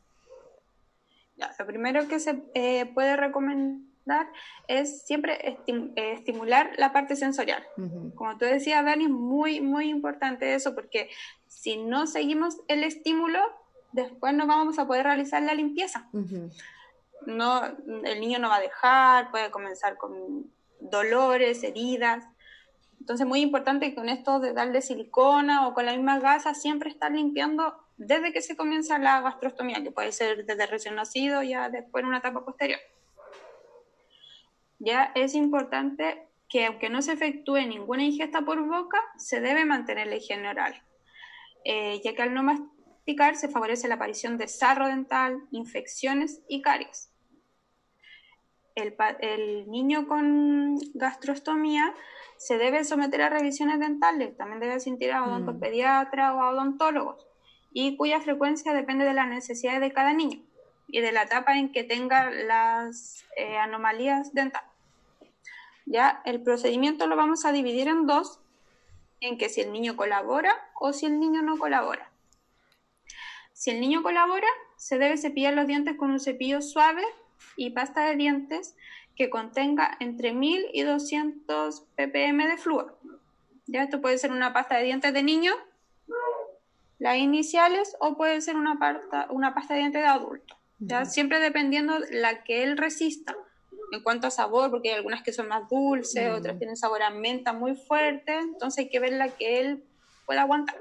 lo 1.58 1.66
primero 1.66 2.06
que 2.06 2.20
se 2.20 2.44
eh, 2.54 2.86
puede 2.94 3.16
recomendar 3.16 3.93
es 4.68 5.02
siempre 5.02 5.58
estimular 5.96 6.72
la 6.76 6.92
parte 6.92 7.16
sensorial. 7.16 7.64
Como 8.14 8.36
tú 8.36 8.44
decías, 8.44 8.84
Dani, 8.84 9.08
muy, 9.08 9.60
muy 9.60 9.88
importante 9.88 10.54
eso, 10.54 10.74
porque 10.74 11.10
si 11.46 11.76
no 11.76 12.06
seguimos 12.06 12.58
el 12.68 12.84
estímulo, 12.84 13.40
después 13.92 14.34
no 14.34 14.46
vamos 14.46 14.78
a 14.78 14.86
poder 14.86 15.04
realizar 15.04 15.42
la 15.42 15.54
limpieza. 15.54 16.08
no, 17.26 17.64
el 18.04 18.20
niño 18.20 18.38
no 18.38 18.48
va 18.48 18.56
a 18.56 18.60
dejar, 18.60 19.30
puede 19.30 19.50
comenzar 19.50 19.96
con 19.96 20.50
dolores, 20.80 21.62
heridas. 21.62 22.26
Entonces, 23.00 23.26
muy 23.26 23.40
importante 23.40 23.88
que 23.88 23.94
con 23.94 24.08
esto 24.08 24.40
de 24.40 24.52
darle 24.52 24.82
silicona 24.82 25.66
o 25.66 25.74
con 25.74 25.86
la 25.86 25.92
misma 25.92 26.18
gasa, 26.20 26.54
siempre 26.54 26.90
estar 26.90 27.12
limpiando 27.12 27.74
desde 27.96 28.32
que 28.32 28.42
se 28.42 28.56
comienza 28.56 28.98
la 28.98 29.20
gastrostomía, 29.20 29.82
que 29.82 29.90
puede 29.90 30.10
ser 30.12 30.44
desde 30.44 30.66
recién 30.66 30.96
nacido, 30.96 31.42
ya 31.42 31.68
después 31.68 32.02
en 32.02 32.08
una 32.08 32.18
etapa 32.18 32.44
posterior 32.44 32.80
ya 34.84 35.12
es 35.14 35.34
importante 35.34 36.28
que 36.48 36.66
aunque 36.66 36.88
no 36.88 37.02
se 37.02 37.12
efectúe 37.12 37.66
ninguna 37.66 38.04
ingesta 38.04 38.42
por 38.42 38.64
boca, 38.66 39.00
se 39.16 39.40
debe 39.40 39.64
mantener 39.64 40.06
la 40.06 40.16
higiene 40.16 40.48
oral, 40.48 40.82
eh, 41.64 42.00
ya 42.04 42.14
que 42.14 42.22
al 42.22 42.34
no 42.34 42.42
masticar 42.42 43.36
se 43.36 43.48
favorece 43.48 43.88
la 43.88 43.96
aparición 43.96 44.38
de 44.38 44.48
sarro 44.48 44.86
dental, 44.86 45.42
infecciones 45.50 46.42
y 46.48 46.62
caries. 46.62 47.10
El, 48.76 49.70
niño 49.70 50.08
con 50.08 50.78
gastrostomía 50.94 51.94
se 52.36 52.58
debe 52.58 52.84
someter 52.84 53.22
a 53.22 53.30
revisiones 53.30 53.78
dentales, 53.78 54.36
también 54.36 54.60
debe 54.60 54.74
asistir 54.74 55.12
a 55.12 55.22
mm. 55.22 55.28
odontopediatra 55.28 56.34
o 56.34 56.40
a 56.40 56.50
odontólogos, 56.50 57.26
y 57.72 57.96
cuya 57.96 58.20
frecuencia 58.20 58.72
depende 58.72 59.04
de 59.04 59.14
las 59.14 59.28
necesidades 59.28 59.80
de 59.80 59.92
cada 59.92 60.12
niño 60.12 60.40
y 60.88 61.00
de 61.00 61.12
la 61.12 61.22
etapa 61.22 61.56
en 61.56 61.72
que 61.72 61.84
tenga 61.84 62.30
las 62.30 63.24
eh, 63.36 63.56
anomalías 63.56 64.34
dentales. 64.34 64.73
Ya 65.86 66.22
el 66.24 66.42
procedimiento 66.42 67.06
lo 67.06 67.16
vamos 67.16 67.44
a 67.44 67.52
dividir 67.52 67.88
en 67.88 68.06
dos, 68.06 68.40
en 69.20 69.38
que 69.38 69.48
si 69.48 69.60
el 69.60 69.72
niño 69.72 69.96
colabora 69.96 70.54
o 70.74 70.92
si 70.92 71.06
el 71.06 71.20
niño 71.20 71.42
no 71.42 71.58
colabora. 71.58 72.10
Si 73.52 73.70
el 73.70 73.80
niño 73.80 74.02
colabora, 74.02 74.48
se 74.76 74.98
debe 74.98 75.16
cepillar 75.16 75.54
los 75.54 75.66
dientes 75.66 75.96
con 75.96 76.10
un 76.10 76.20
cepillo 76.20 76.60
suave 76.60 77.02
y 77.56 77.70
pasta 77.70 78.04
de 78.04 78.16
dientes 78.16 78.76
que 79.16 79.30
contenga 79.30 79.96
entre 80.00 80.32
1000 80.32 80.66
y 80.72 80.82
200 80.82 81.82
ppm 81.96 82.48
de 82.48 82.56
flúor. 82.56 82.98
Ya 83.66 83.84
esto 83.84 84.00
puede 84.00 84.18
ser 84.18 84.32
una 84.32 84.52
pasta 84.52 84.76
de 84.76 84.84
dientes 84.84 85.12
de 85.12 85.22
niño, 85.22 85.54
las 86.98 87.16
iniciales, 87.16 87.96
o 88.00 88.16
puede 88.16 88.40
ser 88.40 88.56
una, 88.56 88.78
pasta, 88.78 89.26
una 89.30 89.54
pasta 89.54 89.74
de 89.74 89.80
dientes 89.80 90.02
de 90.02 90.08
adulto. 90.08 90.56
¿ya? 90.78 91.04
Siempre 91.04 91.38
dependiendo 91.38 91.98
la 92.10 92.44
que 92.44 92.62
él 92.62 92.76
resista 92.76 93.36
en 93.92 94.02
cuanto 94.02 94.26
a 94.26 94.30
sabor, 94.30 94.70
porque 94.70 94.90
hay 94.90 94.96
algunas 94.96 95.22
que 95.22 95.32
son 95.32 95.48
más 95.48 95.68
dulces, 95.68 96.30
mm. 96.30 96.34
otras 96.34 96.58
tienen 96.58 96.76
sabor 96.76 97.02
a 97.02 97.10
menta 97.10 97.52
muy 97.52 97.76
fuerte, 97.76 98.36
entonces 98.38 98.84
hay 98.84 98.90
que 98.90 99.00
ver 99.00 99.12
la 99.12 99.28
que 99.28 99.60
él 99.60 99.84
pueda 100.26 100.42
aguantar. 100.42 100.76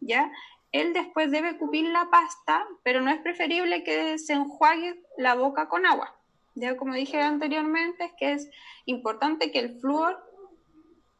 ¿Ya? 0.00 0.30
Él 0.72 0.92
después 0.94 1.30
debe 1.30 1.58
cupir 1.58 1.84
la 1.88 2.08
pasta, 2.10 2.66
pero 2.82 3.00
no 3.00 3.10
es 3.10 3.20
preferible 3.20 3.84
que 3.84 4.18
se 4.18 4.32
enjuague 4.32 5.02
la 5.18 5.34
boca 5.34 5.68
con 5.68 5.86
agua. 5.86 6.16
Ya 6.54 6.76
como 6.76 6.94
dije 6.94 7.20
anteriormente, 7.20 8.04
es 8.04 8.12
que 8.18 8.32
es 8.32 8.50
importante 8.86 9.50
que 9.50 9.58
el 9.58 9.78
flúor 9.80 10.18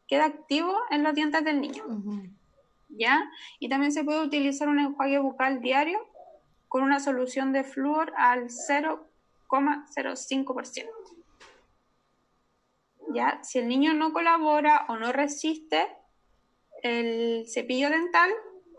quede 0.09 0.23
activo 0.23 0.77
en 0.91 1.03
los 1.03 1.15
dientes 1.15 1.45
del 1.45 1.61
niño. 1.61 1.85
¿Ya? 2.89 3.31
Y 3.59 3.69
también 3.69 3.93
se 3.93 4.05
puede 4.05 4.23
utilizar 4.23 4.69
un 4.69 4.79
enjuague 4.79 5.19
bucal 5.19 5.61
diario 5.61 6.07
con 6.69 6.83
una 6.83 7.01
solución 7.01 7.53
de 7.53 7.65
flúor 7.65 8.13
al 8.17 8.51
0,05%. 9.53 10.89
¿Ya? 13.15 13.41
Si 13.43 13.59
el 13.59 13.69
niño 13.69 13.93
no 13.95 14.13
colabora 14.13 14.87
o 14.89 14.97
no 14.97 15.13
resiste 15.13 15.87
el 16.83 17.45
cepillo 17.49 17.91
dental, 17.91 18.31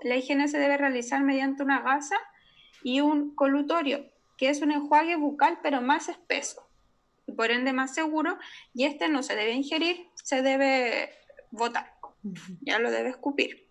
la 0.01 0.15
higiene 0.15 0.47
se 0.47 0.57
debe 0.57 0.77
realizar 0.77 1.21
mediante 1.21 1.63
una 1.63 1.81
gasa 1.81 2.17
y 2.83 3.01
un 3.01 3.35
colutorio, 3.35 4.05
que 4.37 4.49
es 4.49 4.61
un 4.61 4.71
enjuague 4.71 5.15
bucal 5.15 5.59
pero 5.61 5.81
más 5.81 6.09
espeso 6.09 6.67
y 7.25 7.31
por 7.31 7.51
ende 7.51 7.71
más 7.71 7.93
seguro, 7.93 8.37
y 8.73 8.85
este 8.85 9.07
no 9.07 9.23
se 9.23 9.35
debe 9.35 9.53
ingerir, 9.53 10.09
se 10.15 10.41
debe 10.41 11.09
botar, 11.51 11.93
ya 12.61 12.79
lo 12.79 12.91
debe 12.91 13.09
escupir. 13.09 13.69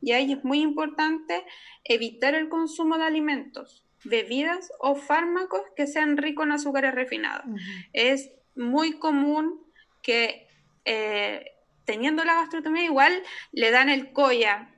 Y 0.00 0.12
ahí 0.12 0.32
es 0.32 0.44
muy 0.44 0.60
importante 0.60 1.44
evitar 1.84 2.34
el 2.34 2.48
consumo 2.48 2.98
de 2.98 3.04
alimentos, 3.04 3.84
bebidas 4.04 4.72
o 4.78 4.94
fármacos 4.94 5.62
que 5.76 5.86
sean 5.86 6.16
ricos 6.16 6.46
en 6.46 6.52
azúcares 6.52 6.94
refinados. 6.94 7.46
Es 7.92 8.30
muy 8.54 8.98
común 8.98 9.60
que 10.02 10.48
eh, 10.84 11.52
teniendo 11.84 12.24
la 12.24 12.34
gastrotomía 12.34 12.84
igual 12.84 13.22
le 13.52 13.70
dan 13.70 13.88
el 13.88 14.12
coya 14.12 14.68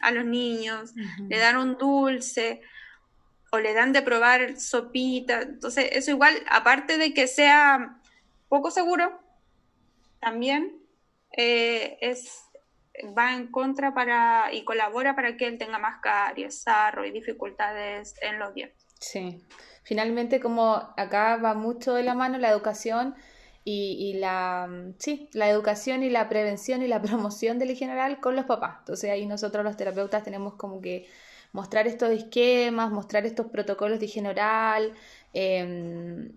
a 0.00 0.10
los 0.10 0.24
niños, 0.24 0.94
le 1.28 1.38
dan 1.38 1.56
un 1.56 1.76
dulce 1.76 2.60
o 3.50 3.58
le 3.58 3.72
dan 3.72 3.92
de 3.92 4.02
probar 4.02 4.58
sopita. 4.60 5.42
Entonces, 5.42 5.88
eso 5.92 6.10
igual, 6.10 6.34
aparte 6.48 6.98
de 6.98 7.14
que 7.14 7.26
sea 7.26 7.98
poco 8.48 8.70
seguro, 8.70 9.20
también 10.20 10.78
eh, 11.36 11.98
es 12.00 12.47
va 13.16 13.34
en 13.34 13.48
contra 13.48 13.94
para 13.94 14.52
y 14.52 14.64
colabora 14.64 15.14
para 15.14 15.36
que 15.36 15.46
él 15.46 15.58
tenga 15.58 15.78
más 15.78 16.00
caries, 16.00 16.62
sarro 16.62 17.04
y 17.04 17.10
dificultades 17.10 18.14
en 18.22 18.38
los 18.38 18.54
dientes. 18.54 18.78
Sí, 19.00 19.44
finalmente 19.82 20.40
como 20.40 20.74
acá 20.96 21.36
va 21.36 21.54
mucho 21.54 21.94
de 21.94 22.02
la 22.02 22.14
mano 22.14 22.38
la 22.38 22.50
educación 22.50 23.14
y, 23.70 24.14
la, 24.14 24.66
sí, 24.98 25.28
la 25.32 25.50
educación 25.50 26.02
y 26.02 26.08
la 26.08 26.28
prevención 26.28 26.82
y 26.82 26.88
la 26.88 27.02
promoción 27.02 27.58
del 27.58 27.70
higiene 27.70 27.92
oral 27.92 28.20
con 28.20 28.34
los 28.34 28.46
papás. 28.46 28.76
Entonces 28.80 29.10
ahí 29.10 29.26
nosotros 29.26 29.64
los 29.64 29.76
terapeutas 29.76 30.22
tenemos 30.22 30.54
como 30.54 30.80
que 30.80 31.06
mostrar 31.52 31.86
estos 31.86 32.10
esquemas, 32.10 32.90
mostrar 32.90 33.26
estos 33.26 33.46
protocolos 33.46 34.00
de 34.00 34.06
higiene 34.06 34.30
oral, 34.30 34.94
em, 35.32 36.32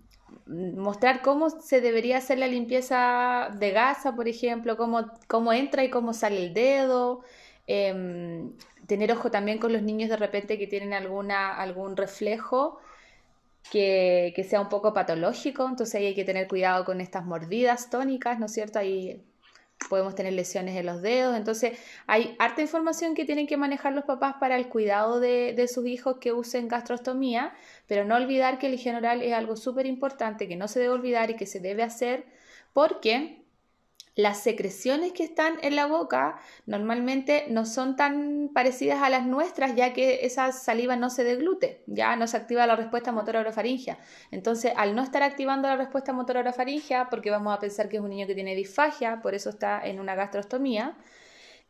mostrar 0.48 1.22
cómo 1.22 1.50
se 1.50 1.82
debería 1.82 2.18
hacer 2.18 2.40
la 2.40 2.48
limpieza 2.48 3.50
de 3.58 3.72
gasa, 3.72 4.16
por 4.16 4.28
ejemplo, 4.28 4.78
cómo, 4.78 5.12
cómo 5.28 5.54
entra 5.54 5.84
y 5.84 5.90
cómo 5.90 6.14
sale 6.14 6.46
el 6.46 6.54
dedo, 6.54 7.22
em, 7.68 8.54
tener 8.88 9.12
ojo 9.12 9.32
también 9.32 9.60
con 9.60 9.74
los 9.74 9.82
niños 9.84 10.10
de 10.10 10.18
repente 10.18 10.58
que 10.58 10.68
tienen 10.68 10.94
alguna, 10.94 11.56
algún 11.56 11.96
reflejo 11.98 12.80
que, 13.72 14.34
que, 14.36 14.44
sea 14.44 14.62
un 14.62 14.70
poco 14.70 14.94
patológico, 14.94 15.68
entonces 15.68 15.96
ahí 15.96 16.08
hay 16.08 16.16
que 16.16 16.26
tener 16.26 16.48
cuidado 16.48 16.86
con 16.86 17.02
estas 17.02 17.26
mordidas 17.26 17.90
tónicas, 17.90 18.40
¿no 18.40 18.48
es 18.48 18.54
cierto? 18.54 18.80
Ahí 18.80 19.24
podemos 19.90 20.16
tener 20.16 20.34
lesiones 20.34 20.76
en 20.78 20.86
los 20.86 21.02
dedos, 21.02 21.36
entonces 21.36 21.78
hay 22.08 22.36
harta 22.40 22.62
información 22.62 23.16
que 23.16 23.26
tienen 23.26 23.48
que 23.48 23.58
manejar 23.58 23.94
los 23.94 24.06
papás 24.06 24.36
para 24.40 24.56
el 24.56 24.68
cuidado 24.70 25.20
de, 25.20 25.54
de 25.56 25.68
sus 25.68 25.86
hijos 25.86 26.18
que 26.20 26.32
usen 26.34 26.68
gastrostomía, 26.68 27.54
pero 27.88 28.06
no 28.06 28.16
olvidar 28.16 28.60
que 28.60 28.68
el 28.68 28.76
higiene 28.76 29.00
oral 29.00 29.22
es 29.22 29.34
algo 29.34 29.56
súper 29.56 29.86
importante, 29.86 30.48
que 30.48 30.56
no 30.56 30.68
se 30.68 30.80
debe 30.80 30.94
olvidar 30.94 31.30
y 31.32 31.36
que 31.36 31.46
se 31.46 31.60
debe 31.60 31.84
hacer 31.84 32.26
porque 32.74 33.41
las 34.16 34.42
secreciones 34.42 35.14
que 35.14 35.24
están 35.24 35.56
en 35.62 35.76
la 35.76 35.86
boca 35.86 36.38
normalmente 36.66 37.46
no 37.50 37.66
son 37.66 37.96
tan 37.96 38.50
parecidas 38.54 39.02
a 39.02 39.10
las 39.10 39.26
nuestras, 39.26 39.76
ya 39.76 39.94
que 39.94 40.26
esa 40.26 40.52
saliva 40.52 40.96
no 40.96 41.10
se 41.10 41.24
deglute, 41.24 41.84
ya 41.88 42.16
no 42.16 42.28
se 42.28 42.38
activa 42.38 42.68
la 42.68 42.76
respuesta 42.76 43.12
motora 43.12 43.40
orofaringea. 43.40 43.98
Entonces, 44.32 44.74
al 44.76 44.96
no 44.96 45.04
estar 45.04 45.24
activando 45.24 45.68
la 45.68 45.78
respuesta 45.78 46.14
motora 46.14 46.42
orofaringea, 46.42 47.10
porque 47.10 47.32
vamos 47.32 47.56
a 47.56 47.60
pensar 47.60 47.88
que 47.88 47.98
es 47.98 48.04
un 48.04 48.10
niño 48.10 48.28
que 48.28 48.36
tiene 48.36 48.56
disfagia, 48.56 49.22
por 49.22 49.34
eso 49.34 49.50
está 49.50 49.82
en 49.86 50.00
una 50.00 50.16
gastrostomía, 50.16 50.98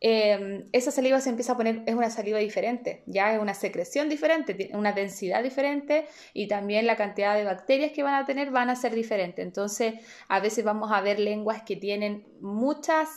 Em, 0.03 0.67
esa 0.71 0.89
saliva 0.89 1.21
se 1.21 1.29
empieza 1.29 1.53
a 1.53 1.57
poner, 1.57 1.83
es 1.85 1.93
una 1.93 2.09
saliva 2.09 2.39
diferente, 2.39 3.03
ya 3.05 3.35
es 3.35 3.39
una 3.39 3.53
secreción 3.53 4.09
diferente, 4.09 4.71
una 4.73 4.93
densidad 4.93 5.43
diferente 5.43 6.07
y 6.33 6.47
también 6.47 6.87
la 6.87 6.95
cantidad 6.95 7.35
de 7.35 7.43
bacterias 7.43 7.91
que 7.91 8.01
van 8.01 8.15
a 8.15 8.25
tener 8.25 8.49
van 8.49 8.71
a 8.71 8.75
ser 8.75 8.95
diferentes. 8.95 9.45
Entonces, 9.45 9.93
a 10.27 10.39
veces 10.39 10.65
vamos 10.65 10.91
a 10.91 11.01
ver 11.01 11.19
lenguas 11.19 11.61
que 11.61 11.75
tienen 11.75 12.25
muchas 12.41 13.09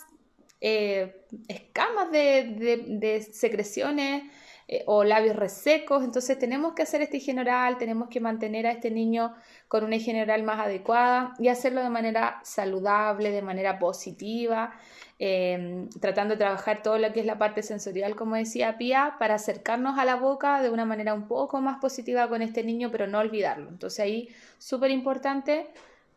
eh, 0.61 1.23
escamas 1.47 2.11
de, 2.11 3.27
secreciones 3.33 4.21
eh, 4.67 4.83
o 4.85 5.03
labios 5.03 5.35
resecos, 5.35 6.03
entonces 6.03 6.37
tenemos 6.37 6.73
que 6.75 6.83
hacer 6.83 7.01
este 7.01 7.17
higiene 7.17 7.41
oral, 7.41 7.79
tenemos 7.79 8.09
que 8.09 8.19
mantener 8.19 8.67
a 8.67 8.71
este 8.71 8.91
niño 8.91 9.33
con 9.67 9.83
una 9.83 9.95
higiene 9.95 10.21
oral 10.21 10.43
más 10.43 10.59
adecuada 10.59 11.33
y 11.39 11.47
hacerlo 11.47 11.81
de 11.81 11.89
manera 11.89 12.41
saludable, 12.43 13.31
de 13.31 13.41
manera 13.41 13.79
positiva 13.79 14.75
Em, 15.17 15.87
tratando 16.01 16.33
de 16.33 16.39
trabajar 16.39 16.83
todo 16.83 16.97
lo 16.97 17.13
que 17.13 17.21
es 17.21 17.25
la 17.25 17.37
parte 17.37 17.63
sensorial, 17.63 18.17
como 18.17 18.35
decía 18.35 18.77
Pia, 18.77 19.15
para 19.17 19.35
acercarnos 19.35 19.97
a 19.97 20.03
la 20.03 20.17
boca 20.17 20.61
de 20.61 20.69
una 20.69 20.83
manera 20.83 21.13
un 21.13 21.27
poco 21.29 21.61
más 21.61 21.79
positiva 21.79 22.27
con 22.27 22.41
este 22.41 22.63
niño, 22.65 22.89
pero 22.91 23.07
no 23.07 23.19
olvidarlo. 23.19 23.69
Entonces 23.69 24.01
ahí 24.01 24.29
súper 24.57 24.91
importante 24.91 25.67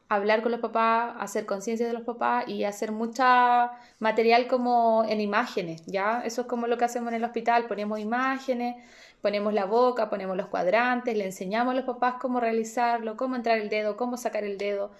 hablar 0.08 0.42
con 0.42 0.50
los 0.52 0.61
papás, 0.61 1.14
hacer 1.20 1.46
conciencia 1.46 1.87
de 1.87 1.92
los 1.92 2.02
papás 2.02 2.48
y 2.48 2.64
hacer 2.64 2.90
mucha 2.90 3.70
material 4.00 4.48
como 4.48 5.04
en 5.08 5.20
imágenes, 5.20 5.84
¿ya? 5.87 6.22
Eso 6.24 6.40
es 6.42 6.46
como 6.48 6.66
lo 6.66 6.76
que 6.78 6.87
hacemos 6.87 7.11
en 7.11 7.16
el 7.16 7.24
hospital, 7.24 7.66
ponemos 7.66 8.00
imágenes, 8.00 8.76
ponemos 9.22 9.52
la 9.54 9.66
boca, 9.66 10.11
ponemos 10.11 10.37
los 10.37 10.48
cuadrantes, 10.48 11.16
le 11.16 11.24
enseñamos 11.26 11.72
a 11.72 11.76
los 11.76 11.84
papás 11.84 12.14
cómo 12.20 12.40
realizarlo, 12.40 13.16
cómo 13.16 13.37
entrar 13.37 13.58
el 13.58 13.68
dedo, 13.68 13.96
cómo 13.96 14.16
sacar 14.16 14.44
el 14.44 14.58
dedo. 14.58 14.90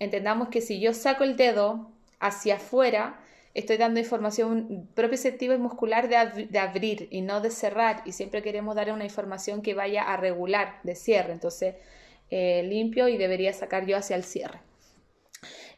Entendamos 0.00 0.48
que 0.48 0.60
si 0.60 0.80
yo 0.80 0.94
saco 0.94 1.22
el 1.24 1.36
dedo 1.36 1.90
hacia 2.18 2.56
afuera, 2.56 3.20
estoy 3.56 3.78
dando 3.78 3.98
información 3.98 4.88
propioceptiva 4.94 5.54
y 5.54 5.58
muscular 5.58 6.08
de, 6.08 6.58
abrir 6.58 7.08
y 7.10 7.22
no 7.22 7.40
de 7.40 7.50
cerrar 7.50 8.02
y 8.04 8.12
siempre 8.12 8.42
queremos 8.42 8.76
dar 8.76 8.92
una 8.92 9.04
información 9.04 9.62
que 9.62 9.74
vaya 9.74 10.02
a 10.02 10.16
regular 10.16 10.78
de 10.82 10.94
cierre, 10.94 11.32
entonces 11.32 11.74
eh, 12.30 12.62
limpio 12.64 13.08
y 13.08 13.16
debería 13.16 13.52
sacar 13.52 13.86
yo 13.86 13.96
hacia 13.96 14.16
el 14.16 14.24
cierre. 14.24 14.60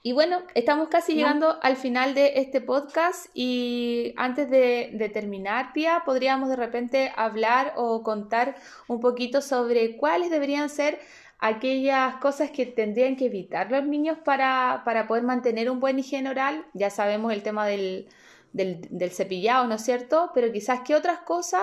Y 0.03 0.13
bueno, 0.13 0.43
estamos 0.55 0.89
casi 0.89 1.15
llegando 1.15 1.59
al 1.61 1.77
final 1.77 2.15
de 2.15 2.35
este 2.37 2.61
podcast 2.61 3.27
y 3.35 4.15
antes 4.17 4.49
de, 4.49 4.91
de, 4.93 5.09
terminar, 5.09 5.73
Pia, 5.73 6.03
podríamos 6.05 6.49
de 6.49 6.57
repente 6.57 7.13
hablar 7.17 7.75
o 7.77 8.05
contar 8.05 8.55
un 8.87 9.01
poquito 9.01 9.43
sobre 9.43 9.97
cuáles 9.97 10.31
deberían 10.31 10.71
ser 10.71 11.01
aquellas 11.39 12.17
cosas 12.17 12.51
que 12.51 12.67
tendrían 12.67 13.17
que 13.17 13.27
evitar 13.27 13.71
los 13.71 13.85
niños 13.85 14.19
para, 14.25 14.83
poder 15.07 15.23
mantener 15.23 15.71
un 15.71 15.81
buen 15.81 15.99
higiene 15.99 16.31
oral. 16.31 16.67
Ya 16.75 16.91
sabemos 16.91 17.33
el 17.33 17.43
tema 17.43 17.67
del, 17.67 18.09
del, 18.53 19.11
cepillado, 19.11 19.67
¿no 19.67 19.77
es 19.77 19.85
cierto? 19.85 20.31
Pero 20.35 20.53
quizás 20.53 20.81
qué 20.85 20.95
otras 20.95 21.21
cosas 21.21 21.63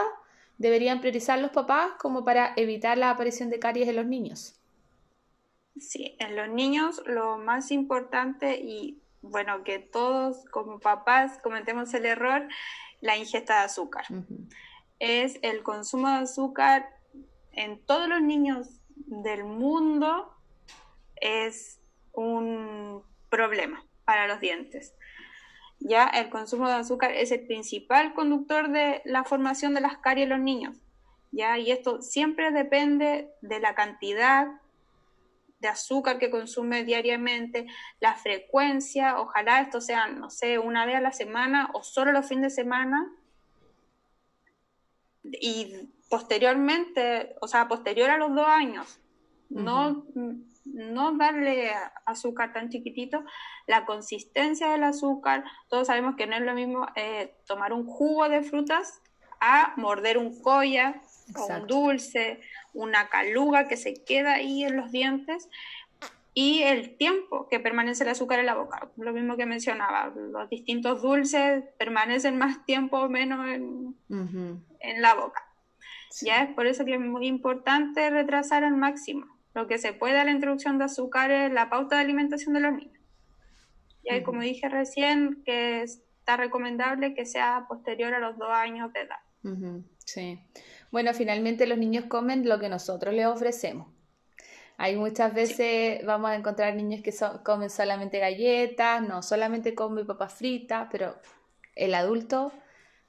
deberían 0.57 1.01
priorizar 1.01 1.39
los 1.39 1.51
papás 1.51 1.91
como 1.99 2.23
para 2.23 2.53
evitar 2.55 2.97
la 2.97 3.09
aparición 3.09 3.49
de 3.49 3.59
caries 3.59 3.89
en 3.89 3.97
los 3.97 4.05
niños. 4.05 4.59
Sí, 5.77 6.15
en 6.19 6.37
los 6.37 6.47
niños 6.47 7.01
lo 7.05 7.37
más 7.37 7.71
importante 7.71 8.57
y 8.61 9.01
bueno, 9.21 9.63
que 9.63 9.79
todos 9.79 10.45
como 10.51 10.79
papás 10.79 11.39
cometemos 11.43 11.93
el 11.93 12.05
error, 12.05 12.47
la 13.01 13.17
ingesta 13.17 13.59
de 13.59 13.65
azúcar. 13.65 14.05
Es 14.99 15.37
el 15.41 15.63
consumo 15.63 16.07
de 16.07 16.15
azúcar 16.15 16.87
en 17.51 17.83
todos 17.85 18.07
los 18.07 18.21
niños 18.21 18.79
del 18.95 19.43
mundo 19.43 20.33
es 21.15 21.79
un 22.13 23.03
problema 23.29 23.85
para 24.05 24.27
los 24.27 24.39
dientes. 24.39 24.95
Ya 25.79 26.05
el 26.05 26.29
consumo 26.29 26.67
de 26.67 26.75
azúcar 26.75 27.11
es 27.11 27.31
el 27.31 27.45
principal 27.45 28.13
conductor 28.13 28.69
de 28.69 29.01
la 29.05 29.23
formación 29.23 29.73
de 29.73 29.81
las 29.81 29.97
caries 29.97 30.23
en 30.23 30.29
los 30.29 30.39
niños. 30.39 30.77
Ya, 31.31 31.57
y 31.57 31.71
esto 31.71 32.01
siempre 32.01 32.51
depende 32.51 33.29
de 33.41 33.59
la 33.59 33.75
cantidad 33.75 34.47
de 35.59 35.67
azúcar 35.67 36.17
que 36.19 36.29
consume 36.29 36.83
diariamente, 36.83 37.65
la 37.99 38.15
frecuencia, 38.15 39.19
ojalá 39.19 39.61
esto 39.61 39.81
sea, 39.81 40.07
no 40.07 40.29
sé, 40.29 40.59
una 40.59 40.85
vez 40.85 40.95
a 40.95 41.01
la 41.01 41.11
semana 41.11 41.69
o 41.73 41.83
solo 41.83 42.11
los 42.11 42.27
fines 42.27 42.43
de 42.43 42.49
semana. 42.61 43.11
Y 45.23 45.89
posteriormente, 46.09 47.35
o 47.41 47.47
sea, 47.47 47.67
posterior 47.67 48.09
a 48.09 48.17
los 48.17 48.33
dos 48.33 48.47
años, 48.47 48.99
no, 49.49 50.05
no 50.65 51.17
darle 51.17 51.71
azúcar 52.05 52.53
tan 52.53 52.69
chiquitito, 52.69 53.23
la 53.67 53.85
consistencia 53.85 54.69
del 54.69 54.83
azúcar, 54.83 55.43
todos 55.69 55.87
sabemos 55.87 56.15
que 56.15 56.27
no 56.27 56.35
es 56.35 56.41
lo 56.41 56.53
mismo 56.53 56.87
eh, 56.95 57.35
tomar 57.45 57.73
un 57.73 57.85
jugo 57.85 58.29
de 58.29 58.43
frutas 58.43 59.01
a 59.39 59.73
morder 59.77 60.17
un 60.17 60.41
colla 60.41 61.01
o 61.35 61.45
un 61.45 61.67
dulce, 61.67 62.41
una 62.73 63.09
caluga 63.09 63.67
que 63.67 63.77
se 63.77 64.03
queda 64.03 64.33
ahí 64.33 64.63
en 64.63 64.77
los 64.77 64.91
dientes 64.91 65.49
y 66.33 66.63
el 66.63 66.97
tiempo 66.97 67.47
que 67.47 67.59
permanece 67.59 68.03
el 68.03 68.09
azúcar 68.09 68.39
en 68.39 68.47
la 68.47 68.55
boca. 68.55 68.89
Lo 68.97 69.13
mismo 69.13 69.37
que 69.37 69.45
mencionaba, 69.45 70.13
los 70.15 70.49
distintos 70.49 71.01
dulces 71.01 71.63
permanecen 71.77 72.37
más 72.37 72.65
tiempo 72.65 72.99
o 72.99 73.09
menos 73.09 73.47
en, 73.47 73.95
en 74.09 75.01
la 75.01 75.13
boca. 75.13 75.44
Ya 76.21 76.43
es 76.43 76.53
por 76.55 76.67
eso 76.67 76.85
que 76.85 76.95
es 76.95 76.99
muy 76.99 77.27
importante 77.27 78.09
retrasar 78.09 78.63
al 78.63 78.75
máximo 78.75 79.35
lo 79.55 79.67
que 79.67 79.77
se 79.77 79.93
puede 79.93 80.19
a 80.19 80.25
la 80.25 80.31
introducción 80.31 80.77
de 80.77 80.83
azúcar 80.83 81.31
es 81.31 81.51
la 81.51 81.69
pauta 81.69 81.95
de 81.95 82.01
alimentación 82.01 82.53
de 82.53 82.59
los 82.59 82.73
niños. 82.73 82.99
Y 84.03 84.21
como 84.21 84.41
dije 84.41 84.67
recién, 84.69 85.41
que 85.45 85.81
está 85.81 86.37
recomendable 86.37 87.15
que 87.15 87.25
sea 87.25 87.65
posterior 87.67 88.13
a 88.13 88.19
los 88.19 88.37
dos 88.37 88.49
años 88.51 88.91
de 88.93 88.99
edad. 88.99 89.87
Sí. 90.03 90.39
Bueno, 90.91 91.13
finalmente 91.13 91.65
los 91.65 91.77
niños 91.77 92.05
comen 92.05 92.47
lo 92.47 92.59
que 92.59 92.67
nosotros 92.67 93.13
les 93.13 93.25
ofrecemos. 93.25 93.87
Hay 94.77 94.97
muchas 94.97 95.33
veces 95.33 96.05
vamos 96.05 96.31
a 96.31 96.35
encontrar 96.35 96.75
niños 96.75 97.01
que 97.01 97.13
comen 97.43 97.69
solamente 97.69 98.19
galletas, 98.19 99.01
no 99.01 99.23
solamente 99.23 99.73
comen 99.73 100.05
papas 100.05 100.33
fritas, 100.33 100.89
pero 100.91 101.15
el 101.75 101.95
adulto 101.95 102.51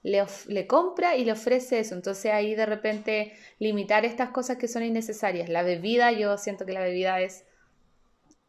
le, 0.07 0.67
compra 0.67 1.17
y 1.17 1.25
le 1.25 1.33
ofrece 1.33 1.81
eso. 1.81 1.95
Entonces 1.95 2.33
ahí 2.33 2.55
de 2.55 2.67
repente 2.67 3.33
limitar 3.59 4.05
estas 4.05 4.31
cosas 4.31 4.57
que 4.57 4.69
son 4.69 4.85
innecesarias. 4.85 5.49
La 5.49 5.63
bebida, 5.63 6.13
yo 6.13 6.39
siento 6.39 6.65
que 6.65 6.73
la 6.73 6.81
bebida 6.81 7.21
es 7.21 7.45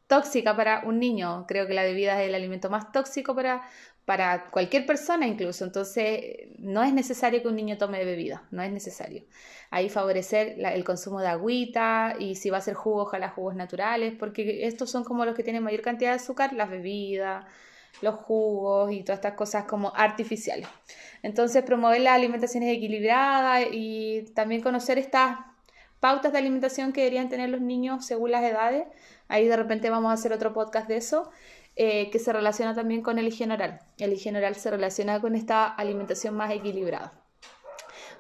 tóxica 0.06 0.56
para 0.56 0.84
un 0.86 1.00
niño. 1.00 1.46
Creo 1.48 1.68
que 1.68 1.74
la 1.74 1.84
bebida 1.84 2.22
es 2.22 2.30
el 2.30 2.36
alimento 2.36 2.70
más 2.70 2.92
tóxico 2.92 3.34
para, 3.36 3.64
para 4.06 4.52
cualquier 4.52 4.86
persona 4.86 5.26
incluso. 5.26 5.66
Entonces 5.66 6.50
no 6.60 6.84
es 6.84 6.94
necesario 6.94 7.42
que 7.42 7.48
un 7.48 7.56
niño 7.56 7.78
tome 7.80 8.06
bebida, 8.06 8.44
no 8.52 8.62
es 8.62 8.72
necesario. 8.72 9.24
Ahí 9.72 9.90
favorecer 9.90 10.60
el 10.60 10.84
consumo 10.84 11.22
de 11.22 11.28
agüita 11.28 12.16
y 12.20 12.36
si 12.36 12.52
va 12.52 12.60
a 12.60 12.62
ser 12.62 12.76
jugo, 12.76 13.02
ojalá 13.02 13.30
jugos 13.30 13.56
naturales, 13.56 14.14
porque 14.18 14.68
estos 14.68 14.92
son 14.92 15.04
como 15.04 15.26
los 15.26 15.36
que 15.36 15.44
tienen 15.44 15.64
mayor 15.64 15.82
cantidad 15.82 16.12
de 16.12 16.18
azúcar, 16.18 16.54
las 16.54 16.70
bebidas 16.70 17.46
los 18.02 18.16
jugos 18.16 18.92
y 18.92 19.04
todas 19.04 19.20
estas 19.20 19.34
cosas 19.34 19.66
como 19.66 19.94
artificiales. 19.96 20.68
Entonces, 21.24 21.64
promover 21.64 22.02
las 22.02 22.14
alimentaciones 22.14 22.76
equilibradas 22.76 23.68
y 23.72 24.26
también 24.36 24.62
conocer 24.62 24.98
estas 24.98 25.40
pautas 26.00 26.32
de 26.32 26.38
alimentación 26.38 26.94
que 26.94 27.02
deberían 27.02 27.30
tener 27.30 27.50
los 27.50 27.62
niños 27.62 28.06
según 28.06 28.32
las 28.32 28.44
edades. 28.44 28.86
Ahí 29.28 29.48
de 29.48 29.56
repente 29.58 29.90
vamos 29.90 30.12
a 30.12 30.14
hacer 30.14 30.32
otro 30.34 30.54
podcast 30.54 30.88
de 30.88 30.98
eso. 30.98 31.32
eh, 31.80 32.10
que 32.10 32.18
se 32.18 32.34
relaciona 32.34 32.74
también 32.74 33.04
con 33.04 33.20
el 33.20 33.28
higiene 33.28 33.54
oral. 33.54 33.80
El 34.00 34.12
higiene 34.12 34.40
oral 34.40 34.56
se 34.56 34.72
relaciona 34.72 35.22
con 35.22 35.36
esta 35.36 35.68
alimentación 35.68 36.34
más 36.34 36.52
equilibrada. 36.52 37.14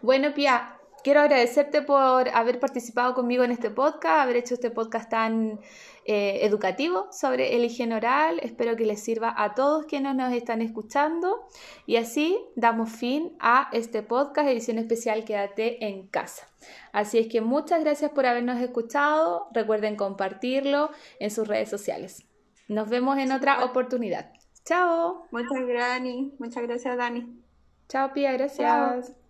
Bueno, 0.03 0.31
Pia, 0.35 0.77
quiero 1.03 1.21
agradecerte 1.21 1.81
por 1.81 2.29
haber 2.29 2.59
participado 2.59 3.13
conmigo 3.13 3.43
en 3.43 3.51
este 3.51 3.69
podcast, 3.69 4.19
haber 4.19 4.37
hecho 4.37 4.53
este 4.55 4.71
podcast 4.71 5.09
tan 5.09 5.59
eh, 6.05 6.45
educativo 6.45 7.07
sobre 7.11 7.55
el 7.55 7.65
higiene 7.65 7.95
oral. 7.95 8.39
Espero 8.41 8.75
que 8.75 8.85
les 8.85 9.03
sirva 9.03 9.33
a 9.37 9.53
todos 9.55 9.85
quienes 9.85 10.15
nos 10.15 10.33
están 10.33 10.61
escuchando. 10.61 11.47
Y 11.85 11.97
así 11.97 12.37
damos 12.55 12.89
fin 12.91 13.35
a 13.39 13.69
este 13.73 14.03
podcast, 14.03 14.47
edición 14.47 14.77
especial 14.79 15.25
Quédate 15.25 15.85
en 15.85 16.07
casa. 16.07 16.47
Así 16.91 17.17
es 17.17 17.27
que 17.27 17.41
muchas 17.41 17.83
gracias 17.83 18.11
por 18.11 18.25
habernos 18.25 18.59
escuchado. 18.61 19.47
Recuerden 19.53 19.95
compartirlo 19.95 20.91
en 21.19 21.31
sus 21.31 21.47
redes 21.47 21.69
sociales. 21.69 22.25
Nos 22.67 22.89
vemos 22.89 23.17
en 23.17 23.31
otra 23.31 23.63
oportunidad. 23.63 24.31
Chao. 24.65 25.25
Muchas 25.31 25.65
gracias, 25.65 26.39
muchas 26.39 26.63
gracias 26.63 26.97
Dani. 26.97 27.41
Chao 27.87 28.11
Pia, 28.13 28.33
gracias. 28.33 29.26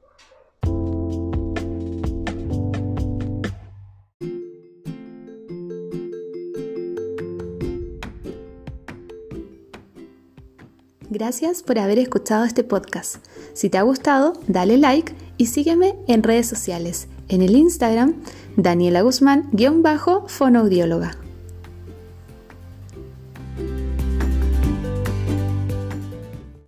Gracias 11.09 11.63
por 11.63 11.79
haber 11.79 11.99
escuchado 11.99 12.43
este 12.43 12.65
podcast. 12.65 13.25
Si 13.53 13.69
te 13.69 13.77
ha 13.77 13.83
gustado, 13.83 14.33
dale 14.47 14.77
like 14.77 15.15
y 15.37 15.45
sígueme 15.45 15.95
en 16.07 16.23
redes 16.23 16.47
sociales. 16.47 17.07
En 17.29 17.41
el 17.41 17.55
Instagram, 17.55 18.15
Daniela 18.57 19.03
Guzmán-fonoaudióloga. 19.03 21.26